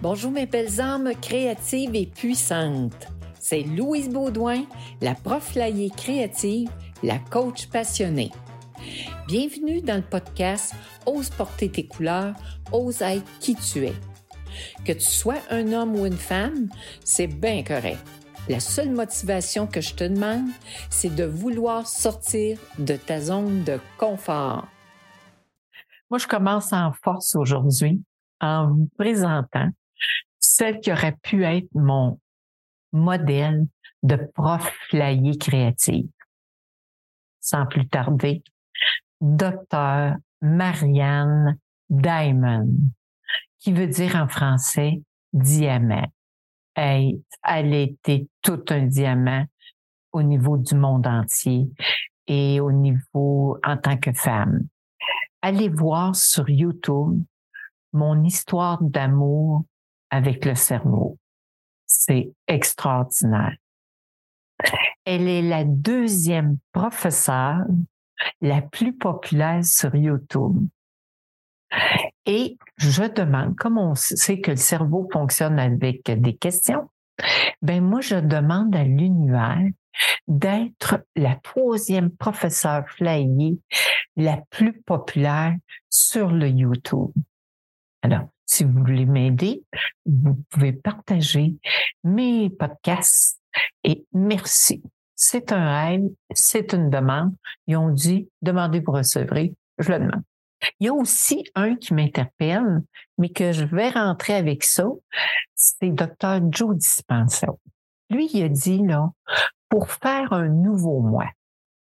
Bonjour 0.00 0.30
mes 0.30 0.46
belles 0.46 0.80
âmes 0.80 1.10
créatives 1.20 1.96
et 1.96 2.06
puissantes. 2.06 3.08
C'est 3.40 3.62
Louise 3.62 4.08
Baudouin, 4.08 4.62
la 5.00 5.16
prof 5.16 5.58
créative, 5.96 6.70
la 7.02 7.18
coach 7.18 7.66
passionnée. 7.66 8.30
Bienvenue 9.26 9.80
dans 9.80 9.96
le 9.96 10.02
podcast 10.02 10.72
Ose 11.04 11.30
porter 11.30 11.68
tes 11.68 11.88
couleurs, 11.88 12.36
ose 12.70 13.02
être 13.02 13.26
qui 13.40 13.56
tu 13.56 13.86
es. 13.86 13.94
Que 14.84 14.92
tu 14.92 15.00
sois 15.00 15.40
un 15.50 15.72
homme 15.72 15.96
ou 15.96 16.06
une 16.06 16.12
femme, 16.12 16.68
c'est 17.02 17.26
bien 17.26 17.64
correct. 17.64 17.98
La 18.48 18.60
seule 18.60 18.90
motivation 18.90 19.66
que 19.66 19.80
je 19.80 19.96
te 19.96 20.04
demande, 20.04 20.46
c'est 20.90 21.12
de 21.12 21.24
vouloir 21.24 21.88
sortir 21.88 22.56
de 22.78 22.94
ta 22.94 23.20
zone 23.20 23.64
de 23.64 23.80
confort. 23.98 24.68
Moi, 26.08 26.18
je 26.18 26.28
commence 26.28 26.72
en 26.72 26.92
force 27.02 27.34
aujourd'hui 27.34 28.00
en 28.40 28.68
vous 28.68 28.88
présentant 28.96 29.70
celle 30.38 30.80
qui 30.80 30.92
aurait 30.92 31.16
pu 31.22 31.44
être 31.44 31.68
mon 31.74 32.20
modèle 32.92 33.66
de 34.02 34.16
prof 34.34 34.70
flyé 34.88 35.36
créative. 35.38 36.08
Sans 37.40 37.66
plus 37.66 37.88
tarder, 37.88 38.42
docteur 39.20 40.16
Marianne 40.40 41.58
Diamond, 41.90 42.68
qui 43.58 43.72
veut 43.72 43.86
dire 43.86 44.16
en 44.16 44.28
français 44.28 45.02
diamant. 45.32 46.06
Elle, 46.74 47.20
elle 47.42 47.74
était 47.74 48.28
tout 48.42 48.64
un 48.68 48.86
diamant 48.86 49.44
au 50.12 50.22
niveau 50.22 50.56
du 50.56 50.74
monde 50.74 51.06
entier 51.06 51.68
et 52.26 52.60
au 52.60 52.70
niveau 52.70 53.58
en 53.64 53.76
tant 53.76 53.96
que 53.96 54.12
femme. 54.12 54.66
Allez 55.42 55.68
voir 55.68 56.14
sur 56.14 56.48
YouTube 56.48 57.22
mon 57.92 58.22
histoire 58.24 58.82
d'amour 58.82 59.64
avec 60.10 60.44
le 60.44 60.54
cerveau. 60.54 61.18
C'est 61.86 62.30
extraordinaire. 62.46 63.56
Elle 65.04 65.28
est 65.28 65.42
la 65.42 65.64
deuxième 65.64 66.58
professeure 66.72 67.64
la 68.40 68.62
plus 68.62 68.92
populaire 68.92 69.64
sur 69.64 69.94
YouTube. 69.94 70.66
Et 72.26 72.58
je 72.76 73.04
demande, 73.04 73.56
comme 73.56 73.78
on 73.78 73.94
sait 73.94 74.40
que 74.40 74.50
le 74.50 74.56
cerveau 74.56 75.08
fonctionne 75.12 75.58
avec 75.58 76.10
des 76.10 76.36
questions, 76.36 76.90
ben 77.62 77.82
moi, 77.82 78.00
je 78.00 78.16
demande 78.16 78.74
à 78.76 78.84
l'univers 78.84 79.66
d'être 80.26 81.04
la 81.16 81.36
troisième 81.36 82.10
professeure 82.10 82.88
flyée 82.88 83.58
la 84.16 84.38
plus 84.50 84.80
populaire 84.82 85.54
sur 85.88 86.30
le 86.30 86.48
YouTube. 86.48 87.12
Alors, 88.02 88.28
si 88.48 88.64
vous 88.64 88.80
voulez 88.80 89.04
m'aider, 89.04 89.62
vous 90.06 90.42
pouvez 90.48 90.72
partager 90.72 91.54
mes 92.02 92.48
podcasts 92.50 93.40
et 93.84 94.06
merci. 94.12 94.82
C'est 95.14 95.52
un 95.52 95.84
rêve, 95.84 96.08
c'est 96.32 96.72
une 96.72 96.90
demande. 96.90 97.34
Ils 97.66 97.76
ont 97.76 97.90
dit, 97.90 98.28
demandez, 98.40 98.80
vous 98.80 98.92
recevrez. 98.92 99.54
Je 99.78 99.92
le 99.92 99.98
demande. 99.98 100.22
Il 100.80 100.86
y 100.86 100.88
a 100.88 100.94
aussi 100.94 101.44
un 101.54 101.76
qui 101.76 101.92
m'interpelle, 101.92 102.82
mais 103.18 103.28
que 103.28 103.52
je 103.52 103.64
vais 103.64 103.90
rentrer 103.90 104.34
avec 104.34 104.64
ça. 104.64 104.86
C'est 105.54 105.90
Dr. 105.90 106.40
Joe 106.50 106.76
Dispenza. 106.76 107.48
Lui, 108.10 108.30
il 108.32 108.44
a 108.44 108.48
dit, 108.48 108.78
là, 108.78 109.10
pour 109.68 109.90
faire 109.90 110.32
un 110.32 110.48
nouveau 110.48 111.00
moi, 111.00 111.26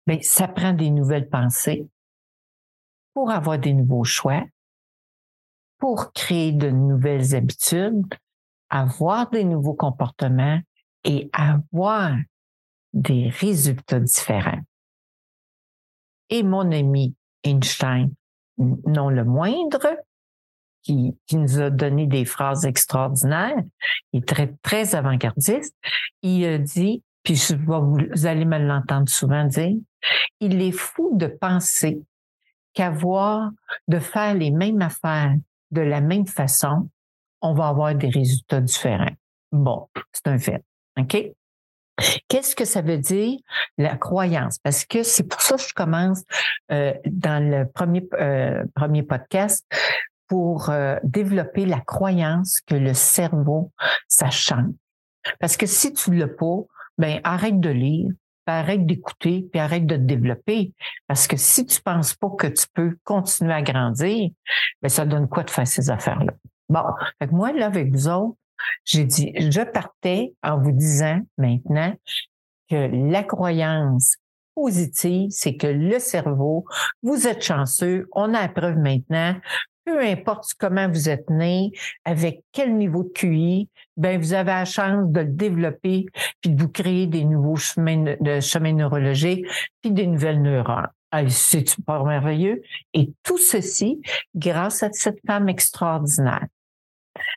ben, 0.08 0.20
ça 0.22 0.48
prend 0.48 0.74
des 0.74 0.90
nouvelles 0.90 1.30
pensées. 1.30 1.88
Pour 3.14 3.32
avoir 3.32 3.60
des 3.60 3.74
nouveaux 3.74 4.06
choix, 4.06 4.44
pour 5.84 6.14
créer 6.14 6.54
de 6.54 6.70
nouvelles 6.70 7.36
habitudes, 7.36 8.06
avoir 8.70 9.30
des 9.32 9.44
nouveaux 9.44 9.74
comportements 9.74 10.62
et 11.04 11.30
avoir 11.34 12.16
des 12.94 13.28
résultats 13.28 14.00
différents. 14.00 14.62
Et 16.30 16.42
mon 16.42 16.72
ami 16.72 17.16
Einstein, 17.44 18.14
non 18.58 19.10
le 19.10 19.26
moindre, 19.26 19.86
qui, 20.84 21.18
qui, 21.28 21.36
nous 21.36 21.60
a 21.60 21.70
donné 21.70 22.08
des 22.08 22.24
phrases 22.24 22.64
extraordinaires, 22.64 23.62
il 24.14 24.22
est 24.22 24.26
très, 24.26 24.56
très 24.62 24.96
avant-gardiste, 24.96 25.76
il 26.22 26.46
a 26.46 26.60
dit, 26.60 27.04
puis 27.24 27.38
vous 27.68 28.26
allez 28.26 28.46
me 28.46 28.58
l'entendre 28.58 29.10
souvent 29.10 29.44
dire, 29.44 29.76
il 30.40 30.62
est 30.62 30.72
fou 30.72 31.10
de 31.18 31.28
penser 31.28 32.02
qu'avoir, 32.74 33.52
de 33.90 34.00
faire 34.00 34.34
les 34.34 34.50
mêmes 34.50 34.82
affaires 34.82 35.36
de 35.74 35.82
la 35.82 36.02
même 36.02 36.28
façon, 36.28 36.90
on 37.42 37.54
va 37.54 37.68
avoir 37.68 37.94
des 37.96 38.10
résultats 38.10 38.62
différents. 38.62 39.12
Bon, 39.52 39.88
c'est 40.12 40.28
un 40.28 40.38
fait. 40.38 40.64
OK? 40.98 41.32
Qu'est-ce 42.28 42.56
que 42.56 42.66
ça 42.66 42.82
veut 42.82 42.98
dire 42.98 43.38
la 43.78 43.98
croyance? 43.98 44.58
Parce 44.60 44.86
que 44.86 45.04
c'est 45.04 45.24
pour 45.24 45.42
ça 45.42 45.58
que 45.58 45.62
je 45.62 45.74
commence 45.74 46.24
euh, 46.72 46.94
dans 47.06 47.44
le 47.44 47.70
premier, 47.70 48.08
euh, 48.14 48.64
premier 48.76 49.04
podcast 49.04 49.66
pour 50.28 50.70
euh, 50.70 50.98
développer 51.04 51.66
la 51.66 51.82
croyance 51.82 52.62
que 52.62 52.76
le 52.76 52.94
cerveau, 52.94 53.72
ça 54.08 54.32
change. 54.32 54.74
Parce 55.40 55.56
que 55.56 55.68
si 55.68 55.94
tu 55.94 56.12
ne 56.12 56.20
l'as 56.20 56.28
pas, 56.28 56.62
ben 56.98 57.20
arrête 57.24 57.60
de 57.60 57.70
lire, 57.70 58.10
arrête 58.52 58.86
d'écouter, 58.86 59.48
puis 59.52 59.60
arrête 59.60 59.86
de 59.86 59.96
te 59.96 60.02
développer. 60.02 60.74
Parce 61.08 61.28
que 61.28 61.38
si 61.38 61.66
tu 61.66 61.82
penses 61.82 62.14
pas 62.14 62.30
que 62.38 62.48
tu 62.48 62.66
peux 62.74 62.98
continuer 63.04 63.54
à 63.54 63.62
grandir, 63.62 64.30
ben 64.82 64.90
ça 64.90 65.06
donne 65.06 65.28
quoi 65.28 65.44
de 65.44 65.50
faire 65.50 65.68
ces 65.68 65.90
affaires-là? 65.90 66.34
Bon, 66.70 66.84
moi, 67.32 67.52
là, 67.54 67.68
avec 67.68 67.92
vous 67.92 68.08
autres, 68.08 68.38
j'ai 68.86 69.04
dit, 69.04 69.34
je 69.38 69.62
partais 69.62 70.34
en 70.42 70.58
vous 70.58 70.72
disant 70.72 71.20
maintenant 71.38 71.94
que 72.70 72.90
la 73.12 73.24
croyance 73.24 74.16
positive, 74.56 75.30
c'est 75.32 75.56
que 75.56 75.68
le 75.68 76.00
cerveau, 76.00 76.66
vous 77.02 77.28
êtes 77.28 77.44
chanceux, 77.44 78.08
on 78.12 78.34
a 78.34 78.44
la 78.44 78.50
preuve 78.50 78.78
maintenant 78.78 79.36
peu 79.86 80.02
importe 80.02 80.54
comment 80.58 80.88
vous 80.88 81.10
êtes 81.10 81.30
né, 81.30 81.72
avec 82.06 82.44
quel 82.52 82.76
niveau 82.76 83.04
de 83.04 83.10
QI, 83.10 83.70
ben 83.98 84.20
vous 84.20 84.34
avez 84.34 84.52
la 84.52 84.66
chance 84.66 85.12
de 85.12 85.22
le 85.22 85.28
développer 85.28 86.06
puis 86.42 86.52
de 86.52 86.62
vous 86.62 86.70
créer 86.70 87.08
des 87.08 87.26
nouveaux 87.26 87.56
chemins 87.56 88.16
de 88.20 88.40
chemins 88.40 88.74
neurologiques 88.74 89.46
puis 89.82 89.92
des 89.92 90.08
nouvelles 90.08 90.42
neurones. 90.42 90.88
C'est 91.30 91.76
pas 91.86 92.04
merveilleux. 92.04 92.64
Et 92.94 93.14
tout 93.22 93.38
ceci 93.38 94.02
grâce 94.36 94.82
à 94.82 94.90
cette 94.92 95.20
femme 95.28 95.48
extraordinaire. 95.48 96.48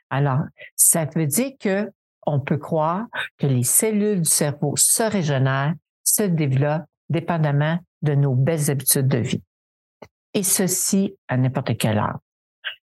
Alors, 0.09 0.41
ça 0.75 1.05
veut 1.15 1.27
dire 1.27 1.51
que 1.59 1.91
on 2.25 2.39
peut 2.39 2.57
croire 2.57 3.05
que 3.37 3.47
les 3.47 3.63
cellules 3.63 4.21
du 4.21 4.29
cerveau 4.29 4.75
se 4.75 5.03
régénèrent, 5.03 5.75
se 6.03 6.23
développent 6.23 6.85
dépendamment 7.09 7.79
de 8.01 8.15
nos 8.15 8.33
belles 8.33 8.69
habitudes 8.69 9.07
de 9.07 9.19
vie. 9.19 9.43
Et 10.33 10.43
ceci 10.43 11.15
à 11.27 11.37
n'importe 11.37 11.77
quel 11.77 11.99
âge 11.99 12.15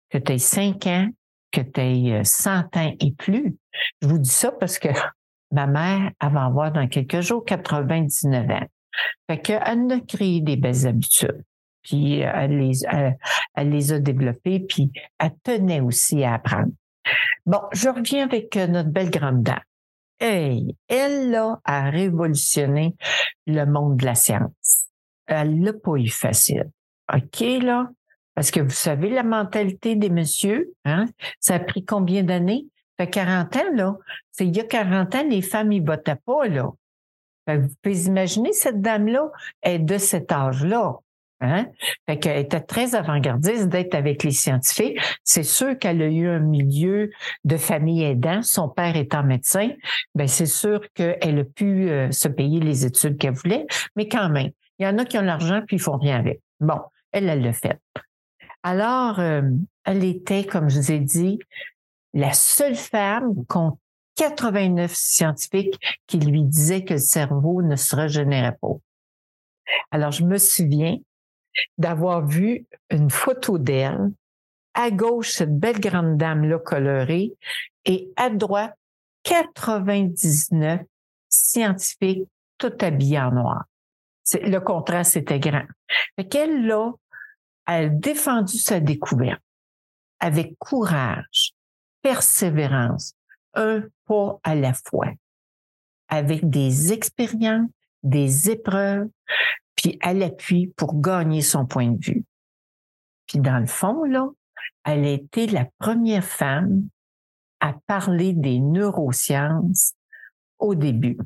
que 0.10 0.18
tu 0.18 0.34
aies 0.34 0.38
5 0.38 0.88
ans, 0.88 1.08
que 1.52 1.62
tu 1.62 1.82
aies 1.82 2.24
100 2.24 2.78
ans 2.78 2.96
et 3.00 3.12
plus. 3.14 3.58
Je 4.02 4.08
vous 4.08 4.20
dis 4.20 4.30
ça 4.30 4.52
parce 4.52 4.80
que 4.80 4.90
ma 5.52 5.68
mère, 5.68 6.12
elle 6.22 6.34
va 6.34 6.46
avoir 6.46 6.72
dans 6.72 6.88
quelques 6.88 7.22
jours 7.22 7.44
99 7.46 8.50
ans. 8.50 8.68
Fait 9.30 9.40
qu'elle 9.40 9.92
a 9.92 10.00
créé 10.08 10.42
des 10.42 10.58
belles 10.58 10.88
habitudes. 10.88 11.44
Puis 11.84 12.20
elle 12.20 12.58
les, 12.58 12.82
elle, 13.56 13.70
les 13.70 13.94
a 13.94 14.00
développées, 14.00 14.60
puis 14.60 14.92
elle 15.18 15.32
tenait 15.44 15.80
aussi 15.80 16.24
à 16.24 16.36
apprendre. 16.36 16.72
Bon, 17.46 17.62
je 17.72 17.90
reviens 17.90 18.26
avec 18.26 18.56
euh, 18.58 18.68
notre 18.68 18.90
belle 18.90 19.10
grande 19.10 19.44
dame. 19.44 19.62
Hey, 20.20 20.76
elle 20.88 21.32
là, 21.32 21.60
a 21.64 21.90
révolutionné 21.90 22.96
le 23.48 23.66
monde 23.66 23.98
de 23.98 24.06
la 24.06 24.16
science. 24.16 24.88
Elle 25.26 25.62
l'a 25.62 25.74
pas 25.74 25.96
eu 25.96 26.10
facile. 26.10 26.70
OK, 27.14 27.40
là? 27.40 27.90
Parce 28.36 28.52
que 28.52 28.60
vous 28.60 28.70
savez, 28.70 29.10
la 29.10 29.24
mentalité 29.24 29.96
des 29.96 30.10
messieurs, 30.10 30.74
hein, 30.86 31.08
ça 31.40 31.56
a 31.56 31.60
pris 31.60 31.84
combien 31.84 32.24
d'années? 32.24 32.68
Fait 32.98 33.10
40 33.10 33.56
ans, 33.56 33.76
là. 33.76 33.98
C'est 34.32 34.46
il 34.46 34.56
y 34.56 34.60
a 34.60 34.66
40 34.66 35.16
ans, 35.16 35.28
les 35.30 35.42
femmes, 35.42 35.72
ils 35.72 35.86
votaient 35.86 36.16
pas, 36.16 36.48
là. 36.48 36.70
vous 37.48 37.70
pouvez 37.82 38.06
imaginer, 38.06 38.54
cette 38.54 38.82
dame-là 38.82 39.32
est 39.62 39.80
de 39.80 39.98
cet 39.98 40.32
âge-là. 40.32 40.96
Hein? 41.42 41.68
Fait 42.06 42.20
qu'elle 42.20 42.38
était 42.38 42.60
très 42.60 42.96
avant-gardiste 42.96 43.70
d'être 43.70 43.96
avec 43.96 44.24
les 44.24 44.32
scientifiques. 44.32 45.00
C'est 45.24 45.44
sûr 45.44 45.78
qu'elle 45.80 46.02
a 46.02 46.08
eu 46.08 46.28
un 46.28 46.40
milieu 46.40 47.12
de 47.46 47.58
famille 47.58 48.04
aidant, 48.04 48.42
son 48.42 48.68
père 48.68 48.98
étant 48.98 49.24
médecin. 49.24 49.70
Ben 50.16 50.28
c'est 50.28 50.46
sûr 50.46 50.82
qu'elle 50.94 51.40
a 51.40 51.44
pu 51.44 51.90
euh, 51.90 52.12
se 52.12 52.28
payer 52.28 52.60
les 52.60 52.86
études 52.86 53.18
qu'elle 53.18 53.34
voulait, 53.34 53.66
mais 53.96 54.10
quand 54.10 54.30
même, 54.30 54.52
il 54.80 54.86
y 54.86 54.88
en 54.88 54.98
a 54.98 55.06
qui 55.06 55.18
ont 55.18 55.22
l'argent 55.22 55.62
puis 55.66 55.78
ils 55.78 55.82
font 55.82 55.98
rien 55.98 56.20
avec. 56.20 56.42
Bon, 56.60 56.80
elle, 57.14 57.30
elle 57.30 57.42
l'a 57.42 57.54
fait. 57.54 57.80
Alors, 58.70 59.18
euh, 59.18 59.42
elle 59.84 60.04
était, 60.04 60.46
comme 60.46 60.70
je 60.70 60.78
vous 60.78 60.92
ai 60.92 61.00
dit, 61.00 61.40
la 62.14 62.34
seule 62.34 62.76
femme 62.76 63.44
contre 63.48 63.80
89 64.14 64.94
scientifiques 64.94 65.80
qui 66.06 66.20
lui 66.20 66.44
disaient 66.44 66.84
que 66.84 66.94
le 66.94 67.00
cerveau 67.00 67.64
ne 67.64 67.76
se 67.76 67.96
régénérait 67.96 68.58
pas. 68.62 68.76
Alors, 69.90 70.12
je 70.12 70.24
me 70.24 70.38
souviens 70.38 70.98
d'avoir 71.80 72.28
vu 72.28 72.68
une 72.92 73.10
photo 73.10 73.58
d'elle, 73.58 74.12
à 74.76 74.92
gauche, 74.92 75.32
cette 75.32 75.58
belle 75.58 75.80
grande 75.80 76.18
dame-là 76.18 76.60
colorée, 76.60 77.32
et 77.86 78.14
à 78.18 78.30
droite, 78.30 78.76
99 79.24 80.82
scientifiques 81.28 82.28
tout 82.60 82.74
habillés 82.82 83.20
en 83.20 83.32
noir. 83.32 83.66
Le 84.32 84.60
contraste 84.60 85.18
était 85.18 85.40
grand. 85.40 85.66
Fait 86.16 86.28
qu'elle, 86.28 86.68
là, 86.68 86.92
a 87.70 87.88
défendu 87.88 88.58
sa 88.58 88.80
découverte 88.80 89.44
avec 90.20 90.58
courage, 90.58 91.54
persévérance, 92.02 93.14
un 93.54 93.84
pas 94.08 94.40
à 94.44 94.56
la 94.56 94.74
fois, 94.74 95.12
avec 96.08 96.50
des 96.50 96.92
expériences, 96.92 97.70
des 98.02 98.50
épreuves, 98.50 99.10
puis 99.76 100.00
à 100.02 100.14
l'appui 100.14 100.74
pour 100.76 101.00
gagner 101.00 101.44
son 101.44 101.68
point 101.68 101.92
de 101.92 102.04
vue. 102.04 102.26
Puis 103.28 103.38
dans 103.38 103.60
le 103.60 103.68
fond, 103.68 104.04
là, 104.04 104.28
elle 104.84 105.06
a 105.06 105.12
été 105.12 105.46
la 105.46 105.66
première 105.78 106.26
femme 106.26 106.90
à 107.60 107.74
parler 107.86 108.34
des 108.34 108.60
neurosciences 108.60 109.94
au 110.58 110.74
début. 110.74 111.20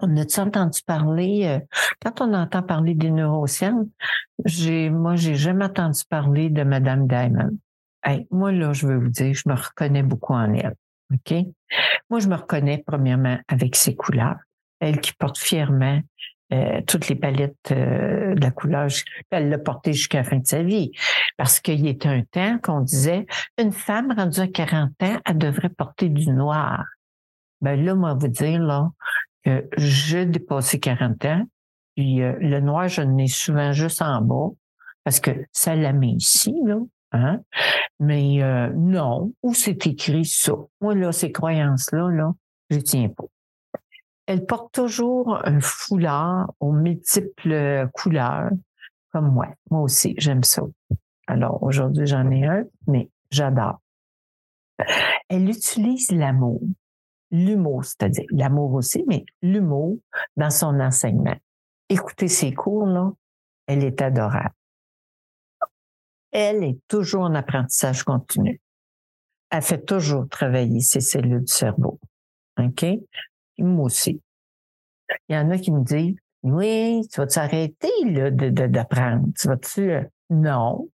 On 0.00 0.16
a-tu 0.16 0.40
entendu 0.40 0.80
parler, 0.86 1.44
euh, 1.46 1.60
quand 2.02 2.20
on 2.20 2.32
entend 2.34 2.62
parler 2.62 2.94
des 2.94 3.10
neurosciences, 3.10 3.86
j'ai, 4.44 4.90
moi, 4.90 5.16
j'ai 5.16 5.34
jamais 5.34 5.64
entendu 5.64 6.02
parler 6.08 6.50
de 6.50 6.62
Madame 6.62 7.06
Diamond. 7.08 7.56
moi, 8.30 8.52
là, 8.52 8.72
je 8.72 8.86
veux 8.86 8.98
vous 8.98 9.08
dire, 9.08 9.34
je 9.34 9.48
me 9.48 9.54
reconnais 9.54 10.02
beaucoup 10.02 10.34
en 10.34 10.52
elle. 10.54 10.74
OK? 11.12 11.34
Moi, 12.10 12.20
je 12.20 12.28
me 12.28 12.36
reconnais 12.36 12.82
premièrement 12.86 13.38
avec 13.48 13.76
ses 13.76 13.96
couleurs. 13.96 14.36
Elle 14.80 15.00
qui 15.00 15.12
porte 15.12 15.38
fièrement 15.38 16.00
euh, 16.52 16.80
toutes 16.86 17.08
les 17.08 17.14
palettes 17.14 17.72
euh, 17.72 18.34
de 18.34 18.40
la 18.40 18.50
couleur. 18.50 18.88
Elle 19.30 19.50
l'a 19.50 19.58
porté 19.58 19.92
jusqu'à 19.92 20.18
la 20.18 20.24
fin 20.24 20.38
de 20.38 20.46
sa 20.46 20.62
vie. 20.62 20.92
Parce 21.36 21.60
qu'il 21.60 21.84
y 21.84 21.88
était 21.88 22.08
un 22.08 22.22
temps 22.22 22.58
qu'on 22.58 22.80
disait, 22.80 23.26
une 23.58 23.72
femme 23.72 24.14
rendue 24.16 24.40
à 24.40 24.48
40 24.48 24.90
ans, 25.02 25.20
elle 25.26 25.38
devrait 25.38 25.68
porter 25.68 26.08
du 26.08 26.30
noir. 26.30 26.84
Ben 27.60 27.84
là, 27.84 27.94
moi, 27.94 28.14
vous 28.14 28.28
dire, 28.28 28.60
là, 28.60 28.88
que 29.44 29.68
j'ai 29.76 30.26
dépassé 30.26 30.80
40 30.80 31.24
ans, 31.26 31.44
puis 31.96 32.22
euh, 32.22 32.36
le 32.40 32.60
noir, 32.60 32.88
je 32.88 33.02
n'ai 33.02 33.26
souvent 33.26 33.72
juste 33.72 34.02
en 34.02 34.20
bas, 34.22 34.50
parce 35.04 35.20
que 35.20 35.30
ça 35.52 35.74
la 35.74 35.92
met 35.92 36.10
ici, 36.10 36.54
là. 36.64 36.78
Hein? 37.12 37.40
Mais 38.00 38.40
non, 38.74 39.32
où 39.42 39.54
c'est 39.54 39.86
écrit 39.86 40.26
ça? 40.26 40.52
Moi, 40.82 40.94
là, 40.94 41.10
ces 41.10 41.32
croyances-là, 41.32 42.10
là, 42.10 42.34
je 42.68 42.78
tiens 42.78 43.08
pas. 43.08 43.24
Elle 44.26 44.44
porte 44.44 44.74
toujours 44.74 45.40
un 45.42 45.58
foulard 45.60 46.52
aux 46.60 46.72
multiples 46.72 47.88
couleurs, 47.94 48.50
comme 49.10 49.32
moi. 49.32 49.48
Moi 49.70 49.80
aussi, 49.80 50.14
j'aime 50.18 50.44
ça. 50.44 50.62
Alors, 51.26 51.62
aujourd'hui, 51.62 52.06
j'en 52.06 52.30
ai 52.30 52.46
un, 52.46 52.64
mais 52.86 53.10
j'adore. 53.30 53.80
Elle 55.28 55.48
utilise 55.48 56.10
l'amour, 56.10 56.60
l'humour, 57.30 57.84
c'est-à-dire 57.84 58.26
l'amour 58.30 58.74
aussi, 58.74 59.04
mais 59.06 59.24
l'humour 59.42 59.98
dans 60.36 60.50
son 60.50 60.80
enseignement. 60.80 61.36
Écoutez 61.88 62.28
ses 62.28 62.52
cours, 62.52 62.86
là, 62.86 63.12
elle 63.66 63.84
est 63.84 64.00
adorable. 64.02 64.54
Elle 66.30 66.62
est 66.64 66.78
toujours 66.88 67.22
en 67.22 67.34
apprentissage 67.34 68.02
continu. 68.02 68.60
Elle 69.50 69.62
fait 69.62 69.84
toujours 69.84 70.28
travailler 70.28 70.80
ses 70.80 71.00
cellules 71.00 71.44
du 71.44 71.52
cerveau. 71.52 71.98
OK? 72.58 72.84
moi 73.58 73.86
aussi. 73.86 74.20
Il 75.28 75.34
y 75.34 75.38
en 75.38 75.50
a 75.50 75.58
qui 75.58 75.72
me 75.72 75.82
disent, 75.82 76.16
oui, 76.42 77.02
tu 77.12 77.20
vas-tu 77.20 77.38
arrêter 77.38 77.90
d'apprendre? 78.68 79.28
tu 79.38 79.48
vas-tu... 79.48 79.90
Euh, 79.90 80.04
non. 80.30 80.88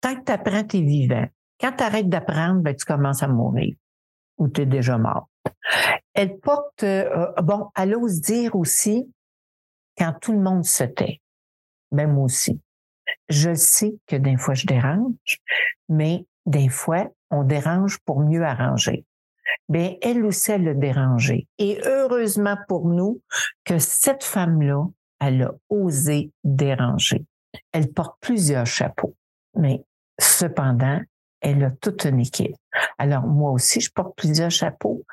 Tant 0.00 0.16
que 0.16 0.24
tu 0.24 0.32
apprends, 0.32 0.64
tu 0.64 0.78
es 0.78 0.82
vivant. 0.82 1.26
Quand 1.60 1.72
tu 1.76 1.84
arrêtes 1.84 2.08
d'apprendre, 2.08 2.60
ben, 2.60 2.74
tu 2.74 2.84
commences 2.84 3.22
à 3.22 3.28
mourir 3.28 3.74
ou 4.38 4.48
tu 4.48 4.62
es 4.62 4.66
déjà 4.66 4.96
mort. 4.98 5.28
Elle 6.14 6.38
porte, 6.38 6.82
euh, 6.82 7.32
bon, 7.42 7.68
elle 7.76 7.94
ose 7.94 8.20
dire 8.20 8.56
aussi, 8.56 9.10
quand 9.96 10.14
tout 10.20 10.32
le 10.32 10.40
monde 10.40 10.64
se 10.64 10.84
tait, 10.84 11.20
même 11.92 12.14
moi 12.14 12.24
aussi. 12.24 12.60
Je 13.28 13.54
sais 13.54 13.94
que 14.06 14.16
des 14.16 14.36
fois 14.36 14.54
je 14.54 14.66
dérange, 14.66 15.38
mais 15.88 16.26
des 16.46 16.68
fois, 16.68 17.08
on 17.30 17.44
dérange 17.44 17.98
pour 18.04 18.20
mieux 18.20 18.44
arranger 18.44 19.04
bien, 19.68 19.94
elle 20.02 20.24
aussi, 20.24 20.52
elle 20.52 20.68
a 20.68 20.74
dérangé. 20.74 21.46
Et 21.58 21.80
heureusement 21.84 22.56
pour 22.68 22.88
nous 22.88 23.20
que 23.64 23.78
cette 23.78 24.24
femme-là, 24.24 24.86
elle 25.20 25.42
a 25.42 25.52
osé 25.68 26.32
déranger. 26.44 27.24
Elle 27.72 27.92
porte 27.92 28.16
plusieurs 28.20 28.66
chapeaux, 28.66 29.16
mais 29.56 29.84
cependant, 30.18 31.00
elle 31.40 31.64
a 31.64 31.70
toute 31.70 32.04
une 32.04 32.20
équipe. 32.20 32.56
Alors, 32.98 33.26
moi 33.26 33.50
aussi, 33.50 33.80
je 33.80 33.90
porte 33.90 34.16
plusieurs 34.16 34.50
chapeaux 34.50 35.04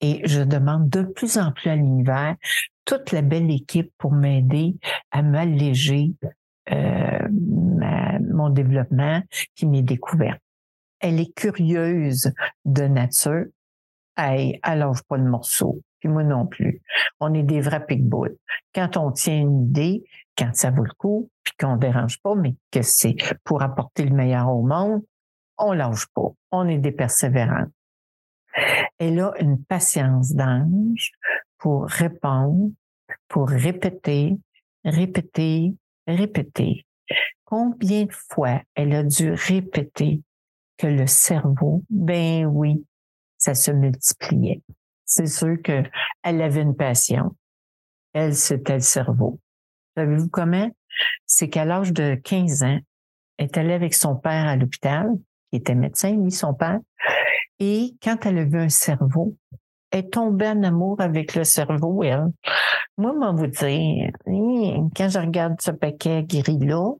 et 0.00 0.22
je 0.24 0.42
demande 0.42 0.88
de 0.88 1.02
plus 1.02 1.38
en 1.38 1.52
plus 1.52 1.70
à 1.70 1.76
l'univers 1.76 2.36
toute 2.84 3.12
la 3.12 3.22
belle 3.22 3.50
équipe 3.50 3.92
pour 3.98 4.12
m'aider 4.12 4.76
à 5.10 5.22
m'alléger 5.22 6.12
euh, 6.70 7.28
mon 7.30 8.50
développement 8.50 9.22
qui 9.54 9.66
m'est 9.66 9.82
découvert. 9.82 10.38
Elle 11.00 11.20
est 11.20 11.34
curieuse 11.34 12.32
de 12.64 12.82
nature, 12.84 13.46
hey, 14.16 14.58
allonge 14.62 15.02
pas 15.02 15.16
le 15.16 15.28
morceau. 15.28 15.80
Puis 16.00 16.08
moi 16.08 16.24
non 16.24 16.46
plus. 16.46 16.80
On 17.20 17.34
est 17.34 17.42
des 17.42 17.60
vrais 17.60 17.84
pitbulls. 17.84 18.36
Quand 18.74 18.96
on 18.96 19.10
tient 19.10 19.38
une 19.38 19.64
idée, 19.64 20.04
quand 20.36 20.54
ça 20.54 20.70
vaut 20.70 20.84
le 20.84 20.94
coup, 20.96 21.30
puis 21.42 21.54
qu'on 21.58 21.76
dérange 21.76 22.20
pas, 22.22 22.34
mais 22.34 22.54
que 22.70 22.82
c'est 22.82 23.16
pour 23.44 23.62
apporter 23.62 24.04
le 24.04 24.14
meilleur 24.14 24.48
au 24.48 24.62
monde, 24.62 25.02
on 25.58 25.72
lâche 25.72 26.06
pas. 26.14 26.28
On 26.52 26.68
est 26.68 26.78
des 26.78 26.92
persévérants. 26.92 27.66
Elle 28.98 29.20
a 29.20 29.32
une 29.40 29.62
patience 29.64 30.32
d'ange 30.32 31.12
pour 31.58 31.86
répondre, 31.86 32.70
pour 33.28 33.48
répéter, 33.48 34.36
répéter, 34.84 35.74
répéter. 36.06 36.86
Combien 37.44 38.04
de 38.04 38.12
fois 38.12 38.60
elle 38.74 38.94
a 38.94 39.02
dû 39.02 39.32
répéter 39.32 40.22
que 40.76 40.86
le 40.86 41.06
cerveau, 41.06 41.82
ben 41.90 42.46
oui, 42.46 42.84
ça 43.36 43.54
se 43.54 43.70
multipliait. 43.70 44.62
C'est 45.04 45.26
sûr 45.26 45.56
qu'elle 45.62 45.90
avait 46.24 46.62
une 46.62 46.76
passion. 46.76 47.34
Elle, 48.12 48.34
c'était 48.34 48.74
le 48.74 48.80
cerveau. 48.80 49.40
Savez-vous 49.96 50.28
comment? 50.28 50.70
C'est 51.26 51.48
qu'à 51.48 51.64
l'âge 51.64 51.92
de 51.92 52.14
15 52.14 52.62
ans, 52.62 52.78
elle 53.38 53.46
est 53.46 53.56
allée 53.56 53.72
avec 53.72 53.94
son 53.94 54.16
père 54.16 54.46
à 54.46 54.56
l'hôpital, 54.56 55.08
qui 55.50 55.58
était 55.58 55.74
médecin, 55.74 56.16
lui, 56.16 56.30
son 56.30 56.54
père. 56.54 56.78
Et 57.60 57.96
quand 58.02 58.24
elle 58.26 58.38
a 58.38 58.44
vu 58.44 58.58
un 58.58 58.68
cerveau, 58.68 59.36
elle 59.90 60.00
est 60.00 60.12
tombée 60.12 60.48
en 60.48 60.62
amour 60.62 61.00
avec 61.00 61.34
le 61.34 61.44
cerveau, 61.44 62.02
elle. 62.02 62.26
Moi, 62.96 63.12
moi, 63.12 63.32
vous 63.32 63.46
dire, 63.46 64.10
quand 64.26 65.08
je 65.08 65.18
regarde 65.18 65.60
ce 65.60 65.70
paquet 65.70 66.24
gris-là, 66.24 66.92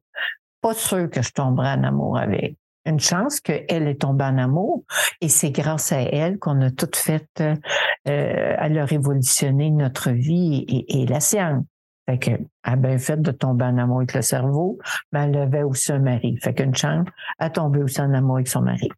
pas 0.60 0.74
sûr 0.74 1.10
que 1.10 1.22
je 1.22 1.32
tomberai 1.32 1.68
en 1.68 1.84
amour 1.84 2.18
avec 2.18 2.56
une 2.84 3.00
chance 3.00 3.40
qu'elle 3.40 3.86
est 3.86 4.00
tombée 4.00 4.24
en 4.24 4.38
amour 4.38 4.84
et 5.20 5.28
c'est 5.28 5.50
grâce 5.50 5.92
à 5.92 6.00
elle 6.00 6.38
qu'on 6.38 6.60
a 6.62 6.70
tout 6.70 6.88
fait, 6.94 7.28
euh, 7.40 7.54
elle 8.04 8.78
a 8.78 8.86
notre 9.70 10.10
vie 10.10 10.64
et, 10.88 11.06
la 11.06 11.20
science. 11.20 11.64
Fait 12.08 12.18
que, 12.18 12.30
a 12.62 12.76
bien 12.76 12.96
fait 12.96 13.20
de 13.20 13.30
tomber 13.32 13.66
en 13.66 13.76
amour 13.76 13.98
avec 13.98 14.14
le 14.14 14.22
cerveau, 14.22 14.78
mais 15.12 15.24
elle 15.24 15.36
avait 15.36 15.62
aussi 15.62 15.92
un 15.92 15.98
mari. 15.98 16.38
Fait 16.42 16.54
qu'une 16.54 16.74
chance, 16.74 17.06
a 17.38 17.50
tombé 17.50 17.82
aussi 17.82 18.00
en 18.00 18.14
amour 18.14 18.36
avec 18.36 18.48
son 18.48 18.62
mari. 18.62 18.88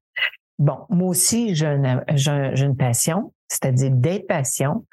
Bon, 0.61 0.85
moi 0.91 1.09
aussi, 1.09 1.55
j'ai 1.55 1.67
une, 1.67 2.77
passion, 2.77 3.33
c'est-à-dire 3.49 3.93
des 3.93 4.21
passions. 4.21 4.87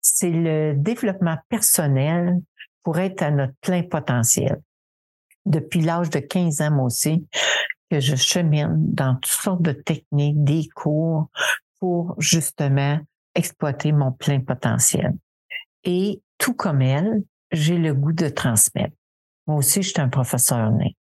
C'est 0.00 0.30
le 0.30 0.72
développement 0.74 1.36
personnel 1.50 2.40
pour 2.82 2.98
être 2.98 3.22
à 3.22 3.30
notre 3.30 3.52
plein 3.60 3.82
potentiel. 3.82 4.62
Depuis 5.44 5.82
l'âge 5.82 6.08
de 6.08 6.20
15 6.20 6.62
ans, 6.62 6.70
moi 6.70 6.84
aussi, 6.86 7.26
que 7.90 8.00
je 8.00 8.16
chemine 8.16 8.76
dans 8.94 9.16
toutes 9.16 9.26
sortes 9.26 9.62
de 9.62 9.72
techniques, 9.72 10.42
des 10.42 10.66
cours 10.74 11.28
pour 11.80 12.14
justement 12.16 12.98
exploiter 13.34 13.92
mon 13.92 14.12
plein 14.12 14.40
potentiel. 14.40 15.12
Et 15.84 16.22
tout 16.38 16.54
comme 16.54 16.80
elle, 16.80 17.22
j'ai 17.52 17.76
le 17.76 17.92
goût 17.92 18.12
de 18.12 18.30
transmettre. 18.30 18.96
Moi 19.46 19.58
aussi, 19.58 19.82
je 19.82 19.90
suis 19.90 20.00
un 20.00 20.08
professeur 20.08 20.70
né. 20.70 20.96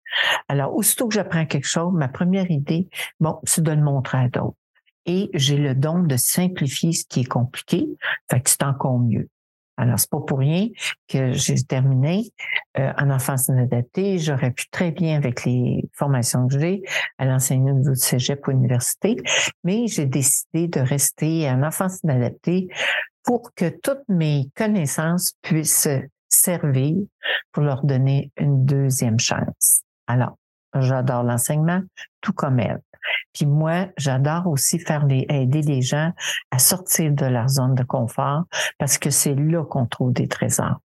Alors, 0.49 0.75
aussitôt 0.75 1.09
que 1.09 1.15
j'apprends 1.15 1.47
quelque 1.47 1.67
chose, 1.67 1.93
ma 1.93 2.09
première 2.09 2.51
idée, 2.51 2.89
bon, 3.21 3.39
c'est 3.45 3.63
de 3.63 3.73
le 3.73 3.83
montrer 3.83 4.19
à 4.19 4.29
d'autres. 4.29 4.57
Et 5.07 5.31
j'ai 5.35 5.57
le 5.57 5.75
don 5.75 6.01
de 6.01 6.17
simplifier 6.17 6.93
ce 6.93 7.05
qui 7.05 7.21
est 7.21 7.25
compliqué, 7.29 7.87
fait 8.31 8.41
que 8.41 8.51
c'est 8.51 8.65
encore 8.65 8.99
mieux. 8.99 9.29
Alors, 9.79 9.99
c'est 9.99 10.11
pas 10.11 10.21
pour 10.21 10.39
rien 10.39 10.69
que 11.07 11.33
j'ai 11.33 11.63
terminé 11.63 12.33
euh, 12.79 12.93
en 12.97 13.11
enfance 13.11 13.49
inadaptée. 13.49 14.19
J'aurais 14.19 14.51
pu 14.51 14.69
très 14.71 14.91
bien, 14.91 15.17
avec 15.17 15.45
les 15.45 15.85
formations 15.93 16.49
que 16.49 16.59
j'ai, 16.59 16.83
à 17.19 17.27
l'enseignement 17.27 17.73
au 17.73 17.79
niveau 17.79 17.91
de 17.91 17.95
cégep 17.95 18.47
ou 18.49 18.53
université, 18.53 19.17
mais 19.65 19.87
j'ai 19.87 20.07
décidé 20.07 20.69
de 20.69 20.81
rester 20.81 21.49
en 21.51 21.63
enfance 21.63 22.01
inadaptée 22.05 22.69
pour 23.23 23.53
que 23.55 23.69
toutes 23.69 24.09
mes 24.09 24.49
connaissances 24.57 25.35
puissent 25.43 25.89
servir 26.29 26.97
pour 27.53 27.63
leur 27.63 27.85
donner 27.85 28.31
une 28.39 28.65
deuxième 28.65 29.19
chance. 29.19 29.83
Alors, 30.07 30.37
j'adore 30.75 31.23
l'enseignement, 31.23 31.83
tout 32.21 32.33
comme 32.33 32.61
elle. 32.61 32.81
Puis 33.33 33.47
moi, 33.47 33.89
j'adore 33.97 34.47
aussi 34.47 34.79
faire 34.79 35.07
les, 35.07 35.27
aider 35.29 35.63
les 35.63 35.83
gens 35.83 36.13
à 36.51 36.59
sortir 36.59 37.13
de 37.13 37.27
leur 37.27 37.49
zone 37.49 37.75
de 37.75 37.85
confort 37.85 38.45
parce 38.79 38.99
que 38.99 39.11
c'est 39.11 39.35
là 39.35 39.65
qu'on 39.65 39.87
trouve 39.87 40.13
des 40.13 40.29
trésors. 40.29 40.81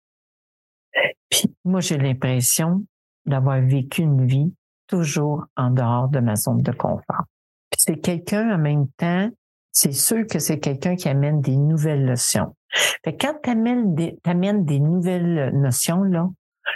Puis 1.29 1.53
moi, 1.63 1.79
j'ai 1.79 1.97
l'impression 1.97 2.83
d'avoir 3.25 3.61
vécu 3.61 4.01
une 4.01 4.25
vie 4.25 4.53
toujours 4.87 5.45
en 5.55 5.69
dehors 5.69 6.09
de 6.09 6.19
ma 6.19 6.35
zone 6.35 6.61
de 6.61 6.71
confort. 6.71 7.25
Puis 7.69 7.79
c'est 7.79 7.99
quelqu'un 7.99 8.55
en 8.55 8.57
même 8.57 8.87
temps, 8.97 9.29
c'est 9.71 9.91
sûr 9.91 10.25
que 10.25 10.39
c'est 10.39 10.59
quelqu'un 10.59 10.95
qui 10.95 11.07
amène 11.07 11.41
des 11.41 11.55
nouvelles 11.55 12.05
notions. 12.05 12.55
Fait 13.03 13.15
quand 13.15 13.35
tu 13.43 13.49
amènes 13.51 13.93
des, 13.95 14.17
des 14.25 14.79
nouvelles 14.79 15.51
notions, 15.53 16.03
là, 16.03 16.27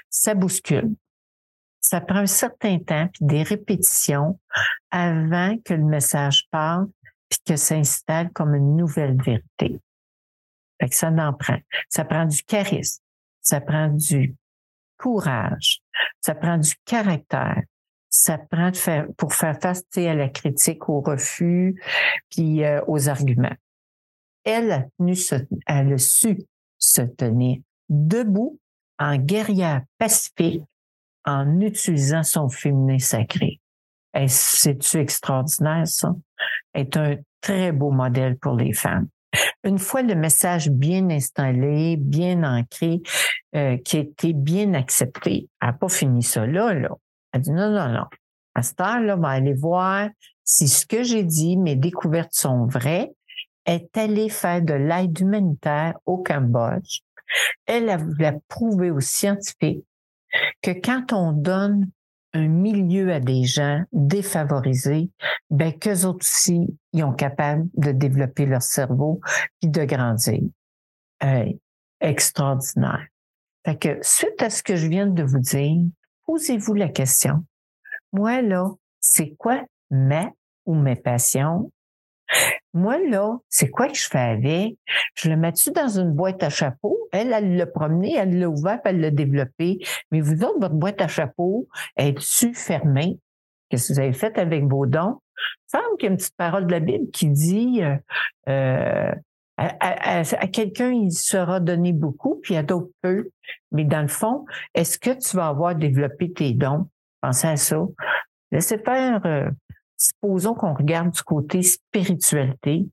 ça 0.10 0.36
bouscule. 0.36 0.94
Ça 1.94 2.02
prend 2.02 2.22
un 2.22 2.26
certain 2.26 2.80
temps, 2.80 3.08
puis 3.14 3.24
des 3.24 3.44
répétitions 3.44 4.40
avant 4.90 5.56
que 5.64 5.76
le 5.76 5.84
message 5.84 6.48
parte, 6.50 6.90
puis 7.30 7.38
que 7.46 7.56
ça 7.56 7.76
s'installe 7.76 8.32
comme 8.32 8.56
une 8.56 8.76
nouvelle 8.76 9.16
vérité. 9.22 9.80
Fait 10.82 10.92
ça 10.92 11.10
en 11.10 11.34
prend. 11.34 11.60
Ça 11.90 12.04
prend 12.04 12.26
du 12.26 12.42
charisme, 12.42 13.04
ça 13.42 13.62
prend 13.62 13.90
du 13.90 14.36
courage, 14.98 15.84
ça 16.20 16.34
prend 16.34 16.58
du 16.58 16.74
caractère, 16.84 17.62
ça 18.10 18.40
prend 18.40 18.72
pour 19.16 19.36
faire 19.36 19.60
face 19.62 19.84
à 19.96 20.16
la 20.16 20.30
critique, 20.30 20.90
au 20.90 21.00
refus, 21.02 21.80
puis 22.32 22.64
euh, 22.64 22.82
aux 22.88 23.08
arguments. 23.08 23.56
Elle 24.44 24.72
a, 24.72 24.86
elle 25.68 25.94
a 25.94 25.98
su 26.00 26.42
se 26.80 27.04
tenir 27.04 27.60
debout 27.88 28.60
en 28.98 29.16
guerrière 29.18 29.84
pacifique 30.00 30.64
en 31.26 31.60
utilisant 31.60 32.24
son 32.24 32.50
féminin 32.50 33.00
sacré. 33.00 33.60
C'est-tu 34.28 34.98
extraordinaire, 34.98 35.88
ça? 35.88 36.14
est 36.74 36.98
un 36.98 37.16
très 37.42 37.72
beau 37.72 37.92
modèle 37.92 38.38
pour 38.38 38.56
les 38.56 38.74
femmes. 38.74 39.08
Une 39.64 39.80
fois 39.80 40.02
le 40.02 40.16
message 40.16 40.70
bien 40.70 41.10
installé, 41.10 41.98
bien 41.98 42.44
ancré, 42.44 43.02
euh, 43.56 43.78
qui 43.78 43.98
a 43.98 44.00
été 44.02 44.34
bien 44.34 44.74
accepté, 44.74 45.50
elle 45.62 45.70
n'a 45.70 45.74
pas 45.74 45.90
fini 45.90 46.22
ça 46.24 46.46
là, 46.46 46.74
là. 46.74 46.90
Elle 47.32 47.42
dit 47.42 47.52
non, 47.52 47.72
non, 47.72 47.90
non. 47.90 48.06
À 48.56 48.62
cette 48.62 48.80
heure-là, 48.80 49.16
va 49.16 49.30
aller 49.30 49.54
voir 49.54 50.10
si 50.44 50.68
ce 50.68 50.86
que 50.86 51.04
j'ai 51.04 51.24
dit, 51.24 51.58
mes 51.58 51.76
découvertes 51.76 52.34
sont 52.34 52.66
vraies. 52.66 53.12
Est 53.66 53.98
allée 53.98 54.28
faire 54.28 54.62
de 54.62 54.74
l'aide 54.74 55.18
humanitaire 55.18 55.94
au 56.06 56.18
Cambodge. 56.18 57.00
Elle 57.66 57.90
a 57.90 57.96
voulu 57.96 58.26
prouver 58.50 58.92
aux 58.92 59.00
scientifiques 59.00 59.86
que 60.64 60.72
quand 60.72 61.14
on 61.14 61.34
donne 61.34 61.92
un 62.34 62.48
milieu 62.48 63.14
à 63.14 63.20
des 63.20 63.44
gens 63.44 63.84
défavorisés, 63.92 65.12
ben 65.52 65.72
qu'eux 65.72 66.06
autres 66.06 66.26
aussi, 66.26 66.76
ils 66.94 67.02
sont 67.02 67.14
capables 67.14 67.68
de 67.76 67.92
développer 67.92 68.48
leur 68.48 68.64
cerveau 68.64 69.22
puis 69.60 69.70
de 69.70 69.84
grandir. 69.84 70.42
extraordinaire. 72.02 73.06
Suite 74.02 74.42
à 74.42 74.50
ce 74.50 74.64
que 74.64 74.76
je 74.76 74.88
viens 74.88 75.08
de 75.08 75.24
vous 75.24 75.40
dire, 75.40 75.86
posez-vous 76.26 76.74
la 76.74 76.90
question. 76.90 77.46
Moi, 78.12 78.42
là, 78.42 78.72
c'est 79.00 79.36
quoi 79.38 79.64
ma 79.92 80.32
ou 80.66 80.76
mes 80.76 80.96
passions? 80.96 81.72
Moi, 82.74 82.98
là, 83.08 83.38
c'est 83.50 83.70
quoi 83.70 83.88
que 83.88 83.96
je 83.96 84.08
fais 84.08 84.18
avec? 84.18 84.78
Je 85.16 85.30
le 85.30 85.38
mets-tu 85.38 85.72
dans 85.72 86.00
une 86.00 86.12
boîte 86.12 86.42
à 86.44 86.50
chapeau? 86.50 86.98
Elle, 87.12 87.32
elle 87.32 87.56
l'a 87.56 87.68
promené, 87.68 88.16
elle 88.16 88.40
l'a 88.40 88.50
ouvert, 88.50 88.80
elle 88.86 89.00
l'a 89.00 89.12
développé. 89.12 89.80
Mais 90.12 90.22
vous 90.22 90.44
autres, 90.44 90.60
votre 90.60 90.74
boîte 90.74 91.02
à 91.02 91.08
chapeau, 91.08 91.68
est-tu 91.98 92.54
fermée? 92.54 93.20
Qu'est-ce 93.70 93.90
que 93.90 93.94
vous 93.94 94.00
avez 94.00 94.14
fait 94.14 94.38
avec 94.38 94.64
vos 94.64 94.86
dons? 94.86 95.20
Il 95.38 95.80
semble 95.80 95.98
qu'il 95.98 96.06
y 96.06 96.10
a 96.10 96.12
une 96.12 96.18
petite 96.18 96.38
parole 96.38 96.68
de 96.68 96.72
la 96.72 96.80
Bible 96.80 97.10
qui 97.12 97.28
dit 97.28 97.82
euh, 97.84 97.98
euh 98.50 99.12
à, 99.58 100.48
quelqu'un, 100.48 100.92
il 100.92 101.12
sera 101.12 101.60
donné 101.60 101.94
beaucoup, 101.94 102.40
puis 102.42 102.56
à 102.56 102.64
d'autres 102.64 102.92
peu. 103.02 103.30
Mais 103.72 103.84
dans 103.84 104.02
le 104.02 104.08
fond, 104.08 104.46
est-ce 104.74 104.98
que 104.98 105.12
tu 105.12 105.36
vas 105.38 105.48
avoir 105.48 105.76
développé 105.76 106.32
tes 106.32 106.54
dons? 106.54 106.88
Pensez 107.22 107.48
à 107.48 107.58
ça. 107.58 107.80
Laissez 108.52 108.78
faire 108.80 109.22
euh, 109.26 109.50
supposons 110.04 110.54
qu'on 110.54 110.74
regarde 110.74 111.12
du 111.12 111.22
côté 111.24 111.62
spiritualité, 111.62 112.86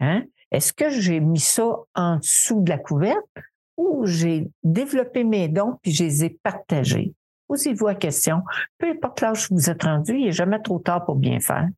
hein? 0.00 0.24
est-ce 0.50 0.72
que 0.72 0.90
j'ai 0.90 1.20
mis 1.20 1.40
ça 1.40 1.76
en 1.94 2.16
dessous 2.16 2.62
de 2.62 2.70
la 2.70 2.78
couverte 2.78 3.26
ou 3.76 4.04
j'ai 4.04 4.48
développé 4.62 5.24
mes 5.24 5.48
dons 5.48 5.78
puis 5.82 5.92
je 5.92 6.04
les 6.04 6.24
ai 6.24 6.30
partagés? 6.42 7.14
Posez-vous 7.48 7.86
la 7.86 7.94
question. 7.94 8.42
Peu 8.78 8.90
importe 8.90 9.20
l'âge 9.20 9.50
où 9.50 9.54
vous 9.54 9.70
êtes 9.70 9.82
rendu, 9.82 10.16
il 10.16 10.26
n'est 10.26 10.32
jamais 10.32 10.60
trop 10.60 10.78
tard 10.78 11.04
pour 11.04 11.16
bien 11.16 11.40
faire. 11.40 11.68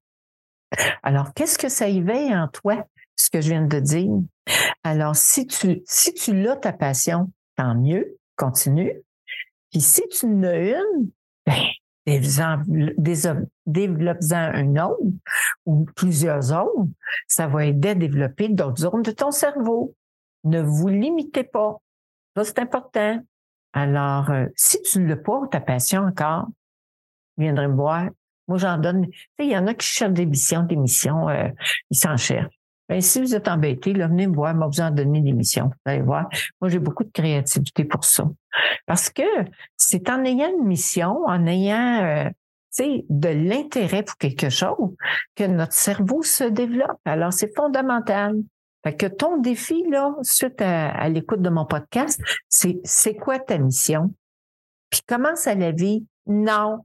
Alors, 1.03 1.33
qu'est-ce 1.35 1.59
que 1.59 1.69
ça 1.69 1.89
éveille 1.89 2.35
en 2.35 2.49
toi, 2.49 2.85
ce 3.17 3.31
que 3.31 3.41
je 3.41 3.51
viens 3.51 3.65
de 3.65 3.79
dire? 3.79 4.11
Alors, 4.85 5.17
si 5.17 5.47
tu, 5.47 5.83
si 5.87 6.13
tu 6.15 6.35
l'as 6.35 6.57
ta 6.57 6.73
passion, 6.73 7.31
tant 7.57 7.75
mieux, 7.75 8.17
continue. 8.37 9.01
Puis 9.71 9.81
si 9.81 10.03
tu 10.09 10.27
n'as 10.27 10.59
une, 10.59 11.11
ben, 11.47 11.55
développe-en 13.67 14.53
une 14.55 14.81
autre 14.81 15.01
ou 15.67 15.87
plusieurs 15.97 16.53
autres, 16.53 16.89
ça 17.29 17.47
va 17.47 17.67
aider 17.67 17.91
à 17.91 17.95
développer 17.95 18.49
d'autres 18.49 18.83
zones 18.83 19.03
de 19.03 19.13
ton 19.13 19.31
cerveau. 19.31 19.95
Ne 20.45 20.61
vous 20.61 20.89
limitez 20.89 21.45
pas. 21.45 21.81
Ça, 22.37 22.45
c'est 22.45 22.59
important. 22.59 23.23
Alors, 23.73 24.31
euh, 24.31 24.47
si 24.57 24.83
tu 24.83 24.99
ne 25.01 25.09
l'as 25.09 25.17
pas, 25.17 25.43
ta 25.51 25.61
passion 25.61 26.03
encore, 26.03 26.49
viendrez 27.39 27.69
me 27.69 27.75
voir. 27.75 28.09
Moi, 28.49 28.59
j'en 28.59 28.79
donne. 28.79 29.07
Il 29.39 29.47
y 29.47 29.57
en 29.57 29.67
a 29.67 29.75
qui 29.75 29.87
cherchent 29.87 30.13
des 30.13 30.27
missions, 30.27 30.65
des 30.65 30.77
missions, 30.77 31.29
euh, 31.29 31.49
ils 31.91 31.97
s'en 31.97 32.17
cherchent. 32.17 32.62
Ben, 32.93 33.01
si 33.01 33.23
vous 33.23 33.35
êtes 33.35 33.49
embêté, 33.49 33.95
là, 33.95 34.07
venez 34.07 34.27
me 34.27 34.35
voir, 34.35 34.55
moi, 34.55 34.67
vous 34.67 34.83
en 34.83 34.91
donner 34.91 35.23
des 35.23 35.33
missions. 35.33 35.69
Vous 35.69 35.91
allez 35.91 36.03
voir. 36.03 36.29
Moi, 36.61 36.69
j'ai 36.69 36.79
beaucoup 36.79 37.05
de 37.05 37.11
créativité 37.11 37.87
pour 37.87 38.05
ça. 38.05 38.29
Parce 38.85 39.09
que 39.09 39.23
c'est 39.79 40.11
en 40.11 40.23
ayant 40.27 40.51
une 40.51 40.67
mission, 40.67 41.25
en 41.25 41.47
ayant 41.47 42.05
euh, 42.05 42.29
de 43.09 43.29
l'intérêt 43.31 44.03
pour 44.03 44.19
quelque 44.19 44.51
chose 44.51 44.95
que 45.37 45.45
notre 45.45 45.73
cerveau 45.73 46.23
se 46.23 46.45
développe. 46.45 47.01
Alors, 47.07 47.33
c'est 47.33 47.57
fondamental. 47.57 48.37
Fait 48.85 48.95
que 48.95 49.07
ton 49.07 49.39
défi, 49.39 49.85
là, 49.89 50.15
suite 50.21 50.61
à, 50.61 51.09
l'écoute 51.09 51.41
de 51.41 51.49
mon 51.49 51.65
podcast, 51.65 52.21
c'est 52.51 52.79
c'est 52.85 53.15
quoi 53.15 53.39
ta 53.39 53.57
mission? 53.57 54.13
Puis 54.91 55.01
commence 55.09 55.47
à 55.47 55.55
la 55.55 55.71
vie. 55.73 56.05
Non, 56.27 56.85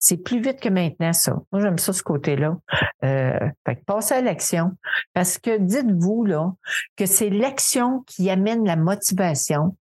c'est 0.00 0.16
plus 0.16 0.40
vite 0.40 0.60
que 0.60 0.70
maintenant, 0.70 1.12
ça. 1.12 1.36
Moi, 1.52 1.60
j'aime 1.60 1.78
ça, 1.78 1.92
ce 1.92 2.02
côté-là. 2.02 2.56
Euh, 3.04 3.38
fait 3.66 3.84
passez 3.84 4.14
à 4.14 4.22
l'action. 4.22 4.72
Parce 5.12 5.38
que 5.38 5.58
dites-vous, 5.58 6.24
là, 6.24 6.52
que 6.96 7.04
c'est 7.04 7.28
l'action 7.28 8.02
qui 8.06 8.30
amène 8.30 8.64
la 8.64 8.76
motivation. 8.76 9.76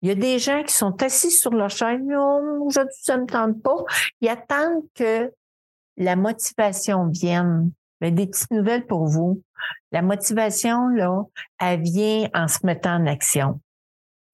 Il 0.00 0.08
y 0.08 0.12
a 0.12 0.14
des 0.14 0.38
gens 0.38 0.62
qui 0.62 0.72
sont 0.72 1.02
assis 1.02 1.30
sur 1.30 1.52
leur 1.52 1.68
chaise, 1.68 2.00
non, 2.02 2.62
aujourd'hui, 2.62 2.94
ça 3.02 3.18
me 3.18 3.26
tente 3.26 3.62
pas. 3.62 3.84
Ils 4.22 4.30
attendent 4.30 4.84
que 4.94 5.30
la 5.98 6.16
motivation 6.16 7.08
vienne. 7.08 7.70
Mais 8.00 8.10
des 8.10 8.26
petites 8.26 8.50
nouvelles 8.50 8.86
pour 8.86 9.06
vous. 9.06 9.42
La 9.92 10.02
motivation, 10.02 10.88
là, 10.88 11.24
elle 11.60 11.82
vient 11.82 12.28
en 12.32 12.48
se 12.48 12.64
mettant 12.64 12.94
en 12.94 13.06
action. 13.06 13.60